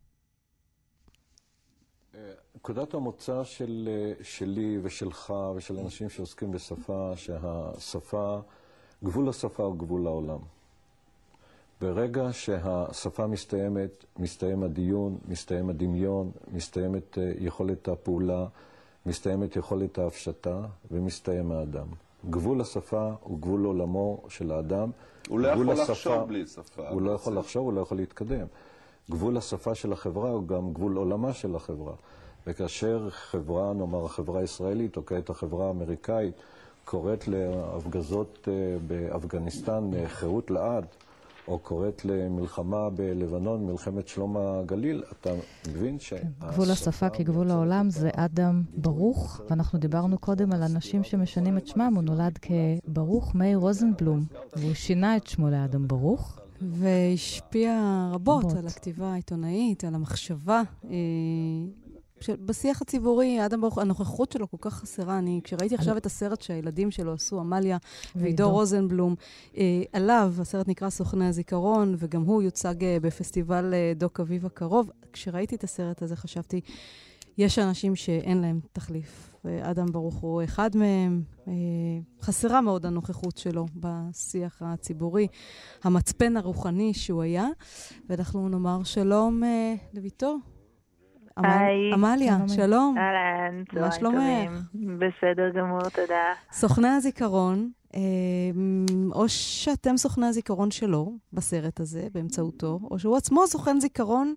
[2.57, 3.89] נקודת המוצא של,
[4.23, 8.39] שלי ושלך ושל אנשים שעוסקים בשפה, שהשפה,
[9.05, 10.39] גבול השפה הוא גבול העולם.
[11.81, 18.47] ברגע שהשפה מסתיימת, מסתיים הדיון, מסתיים הדמיון, מסתיימת אה, יכולת הפעולה,
[19.07, 21.87] מסתיימת יכולת ההפשטה ומסתיים האדם.
[22.31, 24.91] גבול השפה הוא גבול עולמו של האדם.
[25.29, 26.89] הוא לא יכול השפה, לחשוב בלי שפה.
[26.89, 28.47] הוא לא יכול לחשוב, הוא לא יכול להתקדם.
[29.11, 31.95] גבול השפה של החברה הוא גם גבול עולמה של החברה.
[32.47, 36.35] וכאשר חברה, נאמר החברה הישראלית, או כעת החברה האמריקאית,
[36.85, 38.53] קוראת להפגזות אה,
[38.87, 40.87] באפגניסטן אה, חירות לעד,
[41.49, 45.31] או קוראת למלחמה בלבנון, מלחמת שלום הגליל, אתה
[45.71, 46.13] מבין ש...
[46.13, 51.67] כן, גבול השפה כגבול העולם זה אדם ברוך, ואנחנו דיברנו קודם על אנשים שמשנים את
[51.67, 54.25] שמם, הוא נולד כברוך מאיר רוזנבלום,
[54.57, 56.39] והוא שינה את שמו לאדם ברוך.
[56.71, 60.63] והשפיע רבות, רבות על הכתיבה העיתונאית, על המחשבה.
[62.31, 65.19] בשיח הציבורי, אדם ברוך, הנוכחות שלו כל כך חסרה.
[65.19, 67.79] אני, כשראיתי עכשיו את הסרט שהילדים שלו עשו, עמליה
[68.17, 69.15] ועידו רוזנבלום,
[69.57, 74.91] אה, עליו, הסרט נקרא סוכני הזיכרון, וגם הוא יוצג אה, בפסטיבל אה, דוק אביב הקרוב.
[75.13, 76.61] כשראיתי את הסרט הזה חשבתי,
[77.39, 79.33] יש אנשים שאין להם תחליף.
[79.45, 81.23] ואדם ברוך הוא אחד מהם.
[81.49, 81.53] אה,
[82.23, 85.27] חסרה מאוד הנוכחות שלו בשיח הציבורי,
[85.85, 87.47] המצפן הרוחני שהוא היה.
[88.09, 90.37] ואנחנו נאמר שלום אה, לביתו,
[91.37, 91.93] היי.
[91.93, 92.95] עמליה, שלום.
[92.99, 94.51] אהלן, צהריים טובים.
[94.99, 96.33] בסדר גמור, תודה.
[96.53, 98.01] סוכני הזיכרון, אה,
[99.13, 104.35] או שאתם סוכני הזיכרון שלו בסרט הזה, באמצעותו, או שהוא עצמו סוכן זיכרון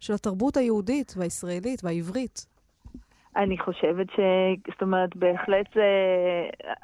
[0.00, 2.46] של התרבות היהודית והישראלית והעברית.
[3.36, 4.20] אני חושבת ש...
[4.72, 5.82] זאת אומרת, בהחלט זה...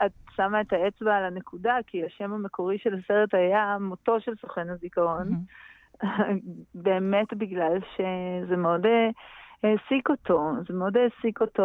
[0.06, 4.70] את שמה את האצבע על הנקודה, כי השם המקורי של הסרט היה מותו של סוכן
[4.70, 5.28] הזיכרון.
[6.84, 9.10] באמת בגלל שזה מאוד אה,
[9.64, 11.62] העסיק אותו, זה מאוד העסיק אותו,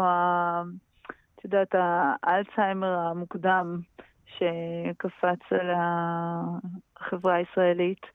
[1.36, 1.76] את יודעת,
[2.24, 3.80] האלצהיימר המוקדם
[4.26, 8.06] שקפץ על החברה הישראלית,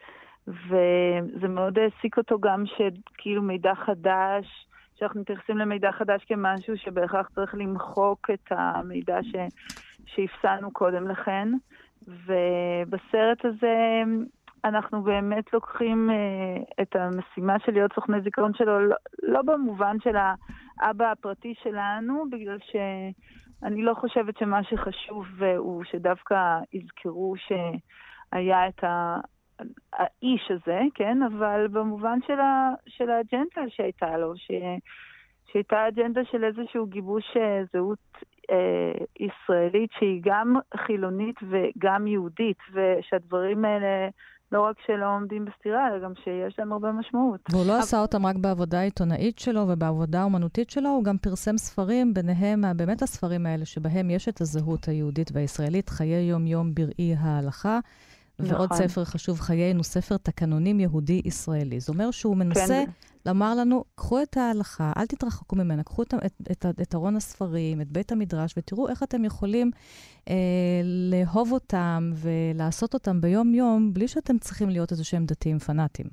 [0.48, 7.54] וזה מאוד העסיק אותו גם שכאילו מידע חדש, שאנחנו מתייחסים למידע חדש כמשהו שבהכרח צריך
[7.54, 9.34] למחוק את המידע ש...
[10.06, 11.48] שהפסענו קודם לכן.
[12.08, 14.02] ובסרט הזה
[14.64, 20.16] אנחנו באמת לוקחים אה, את המשימה של להיות סוכני זיכרון שלו, לא, לא במובן של
[20.80, 28.84] האבא הפרטי שלנו, בגלל שאני לא חושבת שמה שחשוב אה, הוא שדווקא יזכרו שהיה את
[28.84, 29.16] ה...
[29.92, 31.18] האיש הזה, כן?
[31.22, 34.50] אבל במובן של, ה, של האג'נדה שהייתה לו, ש,
[35.52, 37.98] שהייתה אג'נדה של איזשהו גיבוש אה, זהות
[38.50, 44.08] אה, ישראלית שהיא גם חילונית וגם יהודית, ושהדברים האלה
[44.52, 47.40] לא רק שלא עומדים בסתירה, אלא גם שיש להם הרבה משמעות.
[47.50, 47.80] והוא לא אבל...
[47.80, 53.02] עשה אותם רק בעבודה העיתונאית שלו ובעבודה האומנותית שלו, הוא גם פרסם ספרים, ביניהם באמת
[53.02, 57.78] הספרים האלה, שבהם יש את הזהות היהודית והישראלית, חיי יום-יום בראי ההלכה.
[58.38, 58.54] נכון.
[58.54, 61.80] ועוד ספר חשוב חיינו, ספר תקנונים יהודי-ישראלי.
[61.80, 62.90] זה אומר שהוא מנסה כן.
[63.26, 67.80] לומר לנו, קחו את ההלכה, אל תתרחקו ממנה, קחו את, את, את, את ארון הספרים,
[67.80, 69.70] את בית המדרש, ותראו איך אתם יכולים
[70.28, 70.34] אה,
[71.10, 76.06] לאהוב אותם ולעשות אותם ביום-יום, בלי שאתם צריכים להיות איזה שהם דתיים פנאטים.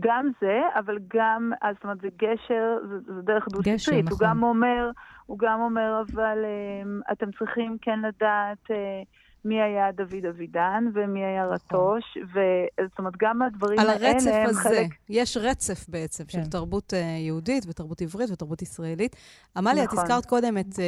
[0.00, 4.04] גם זה, אבל גם, אז זאת אומרת, זה גשר, זה, זה דרך דו-סטרית.
[4.04, 4.10] נכון.
[4.10, 4.90] הוא גם אומר,
[5.26, 8.70] הוא גם אומר, אבל אה, אתם צריכים כן לדעת...
[8.70, 9.02] אה,
[9.44, 11.54] מי היה דוד אבידן ומי היה נכון.
[11.54, 14.06] רטוש, וזאת אומרת, גם הדברים האלה הם חלק...
[14.06, 16.42] על הרצף הזה, יש רצף בעצם כן.
[16.44, 19.16] של תרבות uh, יהודית ותרבות עברית ותרבות ישראלית.
[19.56, 19.98] עמליה, נכון.
[19.98, 20.78] את הזכרת קודם את, uh,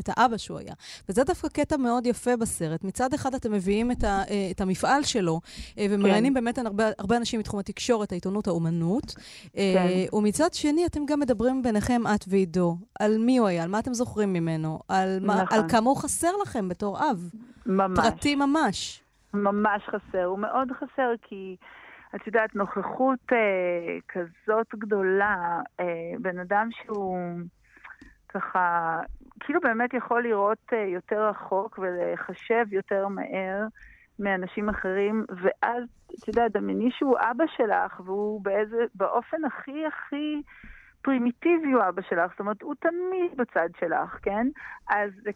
[0.00, 0.72] את האבא שהוא היה,
[1.08, 2.84] וזה דווקא קטע מאוד יפה בסרט.
[2.84, 5.40] מצד אחד אתם מביאים את, ה, uh, את המפעל שלו,
[5.76, 6.34] ומראיינים כן.
[6.34, 9.14] באמת הרבה, הרבה אנשים מתחום התקשורת, העיתונות, האומנות,
[9.52, 9.86] כן.
[10.12, 13.94] ומצד שני אתם גם מדברים ביניכם, את ועידו, על מי הוא היה, על מה אתם
[13.94, 15.26] זוכרים ממנו, על, נכון.
[15.26, 17.30] מה, על כמה הוא חסר לכם בתור אב.
[17.66, 17.98] ממש.
[17.98, 19.02] פרטי ממש.
[19.34, 20.24] ממש חסר.
[20.24, 21.56] הוא מאוד חסר כי,
[22.16, 27.18] את יודעת, נוכחות אה, כזאת גדולה, אה, בן אדם שהוא
[28.28, 28.98] ככה
[29.40, 33.66] כאילו באמת יכול לראות יותר רחוק ולחשב יותר מהר
[34.18, 40.42] מאנשים אחרים, ואז, את יודעת, דמייני שהוא אבא שלך, והוא באיזה, באופן הכי הכי...
[41.02, 44.46] פרימיטיבי הוא אבא שלך, זאת אומרת, הוא תמיד בצד שלך, כן?
[44.90, 45.30] אז זה,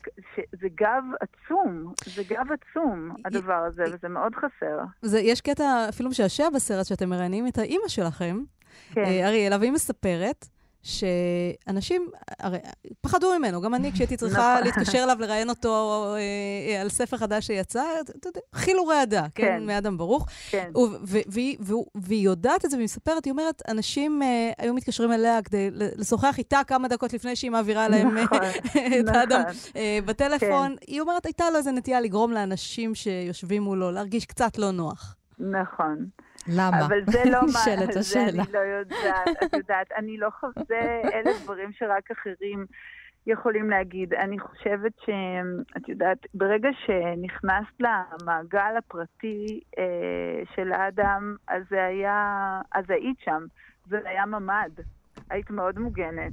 [0.61, 4.79] זה גב עצום, זה גב עצום, הדבר הזה, וזה מאוד חסר.
[5.03, 8.37] זה, יש קטע אפילו משעשע בסרט שאתם מראיינים את האימא שלכם,
[8.93, 9.05] כן.
[9.05, 10.47] אה, אריאלה, והיא מספרת
[10.85, 12.59] שאנשים, הרי
[13.01, 14.67] פחדו ממנו, גם אני כשהייתי צריכה נכון.
[14.67, 19.67] להתקשר אליו לראיין אותו אה, על ספר חדש שיצא, אתה יודע, חילו רעדה, כן, כן,
[19.67, 20.27] מאדם ברוך.
[20.51, 20.73] כן.
[21.95, 26.39] והיא יודעת את זה, והיא מספרת, היא אומרת, אנשים אה, היו מתקשרים אליה כדי לשוחח
[26.39, 29.15] איתה כמה דקות לפני שהיא מעבירה להם נכון, את נכון.
[29.15, 29.43] האדם
[29.77, 30.77] אה, בטלפון.
[30.81, 30.85] כן.
[30.87, 35.17] היא אומרת, הייתה לו איזו נטייה לגרום לאנשים שיושבים מולו להרגיש קצת לא נוח.
[35.39, 36.07] נכון.
[36.49, 36.87] למה?
[36.87, 38.31] אבל זה לא מה, נשאלת השאלה.
[38.31, 40.71] זה אני לא יודעת, את יודעת, אני לא חושבת,
[41.13, 42.67] אלה דברים שרק אחרים
[43.27, 44.15] יכולים להגיד.
[44.15, 52.85] אני חושבת שאת יודעת, ברגע שנכנסת למעגל הפרטי אה, של האדם, אז זה היה, אז
[52.89, 53.47] היית שם,
[53.87, 54.81] זה היה ממ"ד.
[55.31, 56.33] היית מאוד מוגנת.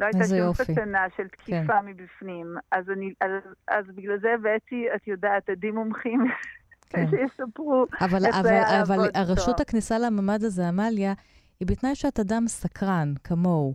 [0.00, 1.86] לא הייתה שום סכנה של תקיפה כן.
[1.86, 2.56] מבפנים.
[2.70, 3.30] אז, אני, אז,
[3.68, 6.34] אז בגלל זה הבאתי, את יודעת, עדים מומחים כן.
[7.10, 11.12] שיספרו אבל, איך אבל, היה אבל הרשות הכניסה לממ"ד הזה, עמליה,
[11.60, 13.74] היא בתנאי שאת אדם סקרן, כמוהו.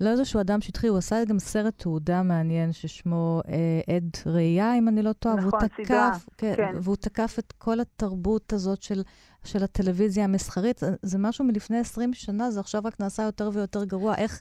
[0.00, 4.88] לא איזשהו אדם שטחי, הוא עשה גם סרט תעודה מעניין ששמו אה, עד ראייה, אם
[4.88, 5.34] אני לא טועה.
[5.34, 6.74] נכון, והוא תקף, סדרה, כן, כן.
[6.82, 9.02] והוא תקף את כל התרבות הזאת של,
[9.44, 10.80] של הטלוויזיה המסחרית.
[11.02, 14.14] זה משהו מלפני 20 שנה, זה עכשיו רק נעשה יותר ויותר גרוע.
[14.14, 14.40] איך,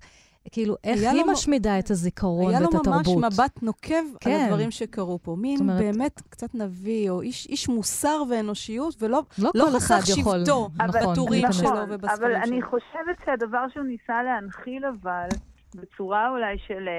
[0.51, 2.87] כאילו, איך היא לו, משמידה את הזיכרון ואת התרבות?
[2.87, 4.29] היה לו ממש מבט נוקב כן.
[4.31, 5.35] על הדברים שקרו פה.
[5.35, 10.69] מין אומרת, באמת קצת נביא, או איש, איש מוסר ואנושיות, ולא לא לא חסך שבטו
[10.75, 12.27] נכון, בטורים נכון, שלו ובספרים שלו.
[12.27, 15.27] אבל אני חושבת שהדבר שהוא ניסה להנחיל, אבל,
[15.75, 16.89] בצורה אולי של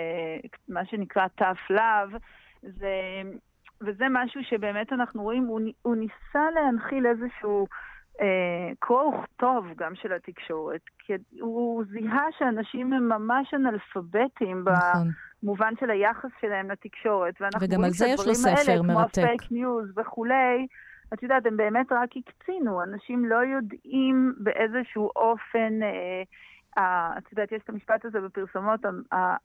[0.45, 2.18] uh, מה שנקרא tough love,
[2.62, 3.22] זה,
[3.80, 7.66] וזה משהו שבאמת אנחנו רואים, הוא, הוא ניסה להנחיל איזשהו...
[8.79, 15.11] קרוא אה, וכתוב גם של התקשורת, כי הוא זיהה שאנשים הם ממש אנאלפביתים נכון.
[15.43, 17.35] במובן של היחס שלהם לתקשורת.
[17.61, 19.14] וגם על זה יש לו ספר האלה, מרתק.
[19.14, 20.66] כמו הפייק ניוז וכולי,
[21.14, 22.83] את יודעת, הם באמת רק הקצינו.
[22.83, 25.83] אנשים לא יודעים באיזשהו אופן...
[25.83, 26.23] אה,
[27.18, 28.81] את יודעת, יש את המשפט הזה בפרסומות,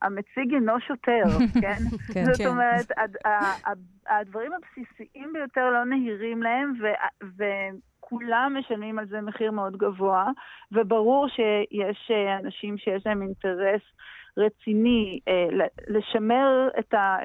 [0.01, 1.23] המציג אינו שוטר,
[1.61, 1.78] כן?
[2.13, 2.26] כן.
[2.26, 2.47] זאת כן.
[2.47, 2.91] אומרת,
[4.09, 6.73] הדברים הבסיסיים ביותר לא נהירים להם,
[8.09, 10.25] כולם משלמים על זה מחיר מאוד גבוה,
[10.71, 13.81] וברור שיש אה, אנשים שיש להם אינטרס
[14.37, 15.47] רציני אה,
[15.87, 16.67] לשמר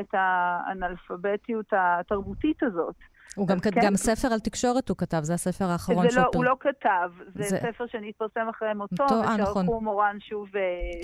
[0.00, 2.94] את האנאלפביתיות התרבותית הזאת.
[3.36, 3.70] הוא גם, כן.
[3.82, 6.22] גם ספר על תקשורת הוא כתב, זה הספר האחרון שהוא...
[6.22, 7.58] לא, הוא לא כתב, זה, זה...
[7.58, 9.84] ספר שנתפרסם אחרי מותו, ושערכו נכון.
[9.84, 10.48] מורן שוב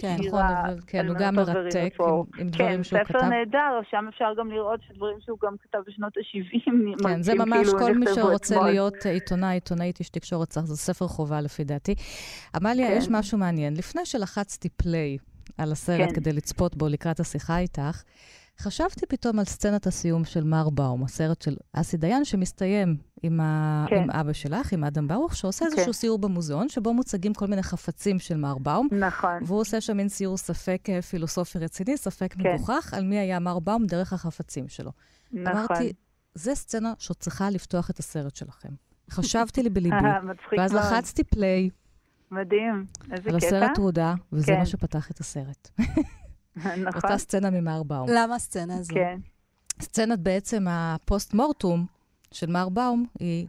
[0.00, 2.06] כן, נכון, אבל, כן, הוא גם מרתק עם,
[2.38, 3.12] עם דברים כן, שהוא כתב.
[3.12, 7.02] כן, ספר נהדר, שם אפשר גם לראות שדברים שהוא גם כתב בשנות ה-70.
[7.02, 8.62] כן, זה ממש כאילו כל מי שרוצה.
[8.62, 11.94] להיות עיתונאי, עיתונאית, איש תקשורת צריך, זה ספר חובה לפי דעתי.
[12.54, 12.96] עמליה, כן.
[12.98, 13.74] יש משהו מעניין.
[13.76, 15.18] לפני שלחצתי פליי
[15.58, 16.14] על הסרט כן.
[16.14, 18.02] כדי לצפות בו לקראת השיחה איתך,
[18.58, 23.86] חשבתי פתאום על סצנת הסיום של מר באום, הסרט של אסי דיין, שמסתיים עם, ה...
[23.88, 23.96] כן.
[23.96, 25.72] עם אבא שלך, עם אדם ברוך, שעושה כן.
[25.72, 28.88] איזשהו סיור במוזיאון, שבו מוצגים כל מיני חפצים של מר באום.
[28.92, 29.42] נכון.
[29.42, 32.54] והוא עושה שם מין סיור ספק אה, פילוסופי רציני, ספק כן.
[32.54, 34.90] מגוחך, על מי היה מר באום דרך החפצים שלו.
[35.32, 35.56] נכון.
[35.56, 35.92] אמרתי,
[36.34, 38.68] זה סצנה שעוד צריכה לפתוח את הסרט שלכם.
[39.10, 39.96] חשבתי לי בליבי,
[40.58, 40.84] ואז מאוד.
[40.84, 41.70] לחצתי פליי.
[42.30, 43.30] מדהים, איזה קטע.
[43.30, 44.58] על הסרט תעודה, וזה כן.
[44.58, 45.70] מה שפתח את הסרט.
[46.56, 46.86] נכון.
[46.86, 48.08] אותה סצנה ממר באום.
[48.08, 48.94] למה הסצנה הזו?
[48.94, 49.18] כן.
[49.80, 51.86] סצנת בעצם הפוסט-מורטום
[52.32, 53.46] של מר באום, היא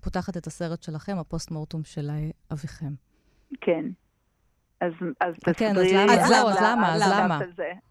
[0.00, 2.10] פותחת את הסרט שלכם, הפוסט-מורטום של
[2.52, 2.92] אביכם.
[3.60, 3.84] כן.
[4.82, 5.54] אז, אז תסבירי...
[5.54, 6.14] כן, אז למה?
[6.14, 6.94] אז זהו, אז למה?
[6.94, 7.38] אז למה?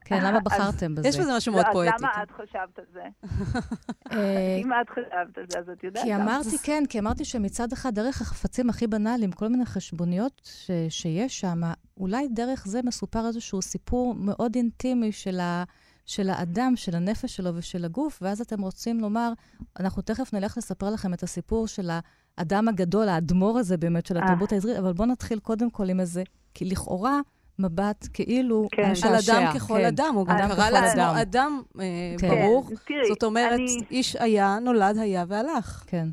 [0.05, 1.07] כן, למה בחרתם בזה?
[1.07, 1.95] יש בזה משהו מאוד פואטי.
[1.95, 3.01] אז למה את חשבת על זה?
[4.11, 6.03] אה, אם את חשבת על זה, אז את יודעת.
[6.03, 10.41] כי אמרתי, כן, כי אמרתי שמצד אחד, דרך החפצים הכי בנאליים, כל מיני חשבוניות
[10.89, 11.61] שיש שם,
[11.97, 15.63] אולי דרך זה מסופר איזשהו סיפור מאוד אינטימי של ה...
[16.05, 19.33] של האדם, של הנפש שלו ושל הגוף, ואז אתם רוצים לומר,
[19.79, 21.89] אנחנו תכף נלך לספר לכם את הסיפור של
[22.37, 24.57] האדם הגדול, האדמו"ר הזה באמת של התרבות אה.
[24.57, 26.23] העזרית, אבל בואו נתחיל קודם כל עם איזה,
[26.53, 27.19] כי לכאורה...
[27.59, 28.91] מבט כאילו כן.
[29.07, 29.85] על אדם ככל כן.
[29.85, 32.27] אדם, הוא גם קרא לעצמו אדם, אדם אה, כן.
[32.27, 32.69] ברוך.
[32.69, 32.75] כן.
[32.75, 33.77] תראי, זאת אומרת, אני...
[33.91, 35.83] איש היה, נולד, היה והלך.
[35.87, 36.07] כן.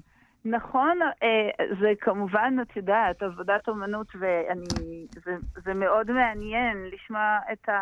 [0.45, 5.33] נכון, אה, זה כמובן, את יודעת, עבודת אומנות, ואני, זה,
[5.65, 7.73] זה מאוד מעניין לשמוע את, ה,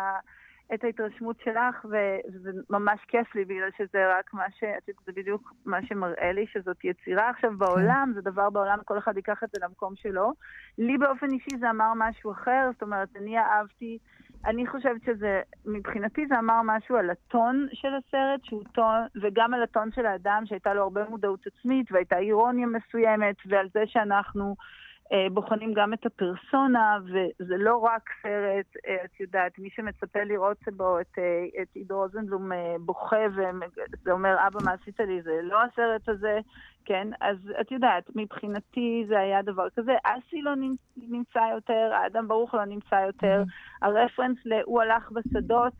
[0.73, 4.63] את ההתרשמות שלך, וזה ממש כיף לי, בגלל שזה רק מה ש...
[5.05, 7.57] זה בדיוק מה שמראה לי שזאת יצירה עכשיו כן.
[7.57, 10.33] בעולם, זה דבר בעולם, כל אחד ייקח את זה למקום שלו.
[10.77, 13.97] לי באופן אישי זה אמר משהו אחר, זאת אומרת, אני אהבתי...
[14.45, 19.63] אני חושבת שזה, מבחינתי זה אמר משהו על הטון של הסרט, שהוא טון, וגם על
[19.63, 24.65] הטון של האדם, שהייתה לו הרבה מודעות עצמית, והייתה אירוניה מסוימת, ועל זה שאנחנו אה,
[25.31, 30.99] בוחנים גם את הפרסונה, וזה לא רק סרט, אה, את יודעת, מי שמצפה לראות בו
[30.99, 35.21] את, אה, את עידו רוזנבלום בוכה וזה אומר, אבא, מה עשית לי?
[35.21, 36.39] זה לא הסרט הזה,
[36.87, 37.07] כן?
[37.21, 39.91] אז את יודעת, מבחינתי זה היה דבר כזה.
[40.03, 40.51] אסי לא
[40.97, 43.43] נמצא יותר, האדם ברוך לא נמצא יותר.
[43.43, 43.85] Mm-hmm.
[43.87, 44.53] הרפרנס ל...
[44.65, 45.73] הוא הלך בשדות,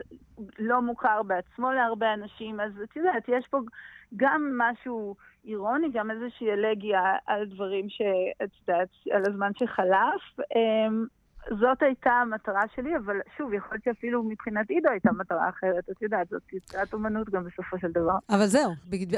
[0.59, 3.59] לא מוכר בעצמו להרבה אנשים, אז את יודעת, יש פה
[4.15, 10.39] גם משהו אירוני, גם איזושהי אלגיה על דברים שאת יודעת, על הזמן שחלף.
[11.49, 15.89] זאת הייתה המטרה שלי, אבל שוב, יכול להיות שאפילו מבחינת עידו הייתה מטרה אחרת.
[15.91, 18.17] את יודעת, זאת יצירת אומנות גם בסופו של דבר.
[18.29, 18.71] אבל זהו,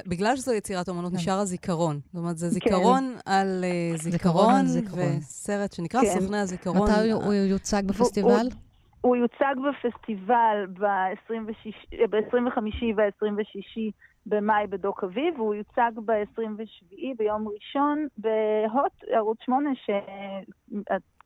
[0.08, 1.18] בגלל שזו יצירת אומנות, כן.
[1.18, 2.00] נשאר הזיכרון.
[2.06, 2.52] זאת אומרת, זה כן.
[2.52, 3.64] זיכרון על
[3.94, 4.66] uh, זיכרון,
[4.96, 6.20] וסרט שנקרא כן.
[6.20, 6.90] סוכני הזיכרון.
[6.92, 8.48] מתי הוא יוצג בפסטיבל?
[9.02, 11.32] הוא יוצג בפסטיבל ב-25
[12.96, 13.80] וה-26
[14.26, 19.70] במאי בדוק אביב, והוא יוצג ב-27 ביום ראשון בהוט, ערוץ 8,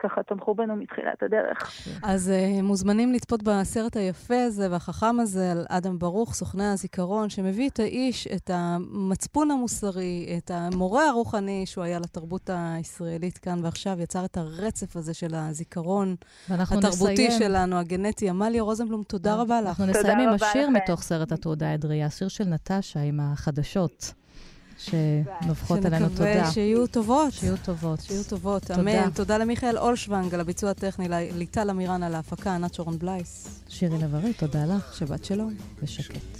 [0.04, 1.72] שככה תמכו בנו מתחילת הדרך.
[2.04, 7.70] אז uh, מוזמנים לצפות בסרט היפה הזה והחכם הזה על אדם ברוך, סוכני הזיכרון, שמביא
[7.70, 14.26] את האיש, את המצפון המוסרי, את המורה הרוחני שהוא היה לתרבות הישראלית כאן ועכשיו, יצר
[14.26, 16.16] את הרצף הזה של הזיכרון
[16.50, 17.32] התרבותי נסיים.
[17.32, 18.30] שלנו, הגנטי.
[18.30, 19.68] עמליה רוזנבלום, תודה רבה לך.
[19.68, 24.14] אנחנו נסיים עם השיר מתוך סרט התעודה העדרי, השיר של נטשה עם החדשות.
[24.84, 26.34] שנובחות עלינו תודה.
[26.34, 27.34] שנקווה שיהיו טובות.
[27.34, 28.02] שיהיו טובות.
[28.02, 29.10] שיהיו טובות, אמן.
[29.10, 33.48] תודה למיכאל אולשוונג על הביצוע הטכני, ליטל אמירן על ההפקה, ענת שרון בלייס.
[33.70, 34.96] שירי לב-ארי, תודה לך.
[35.00, 35.54] שבת שלום.
[35.84, 36.33] ושקט.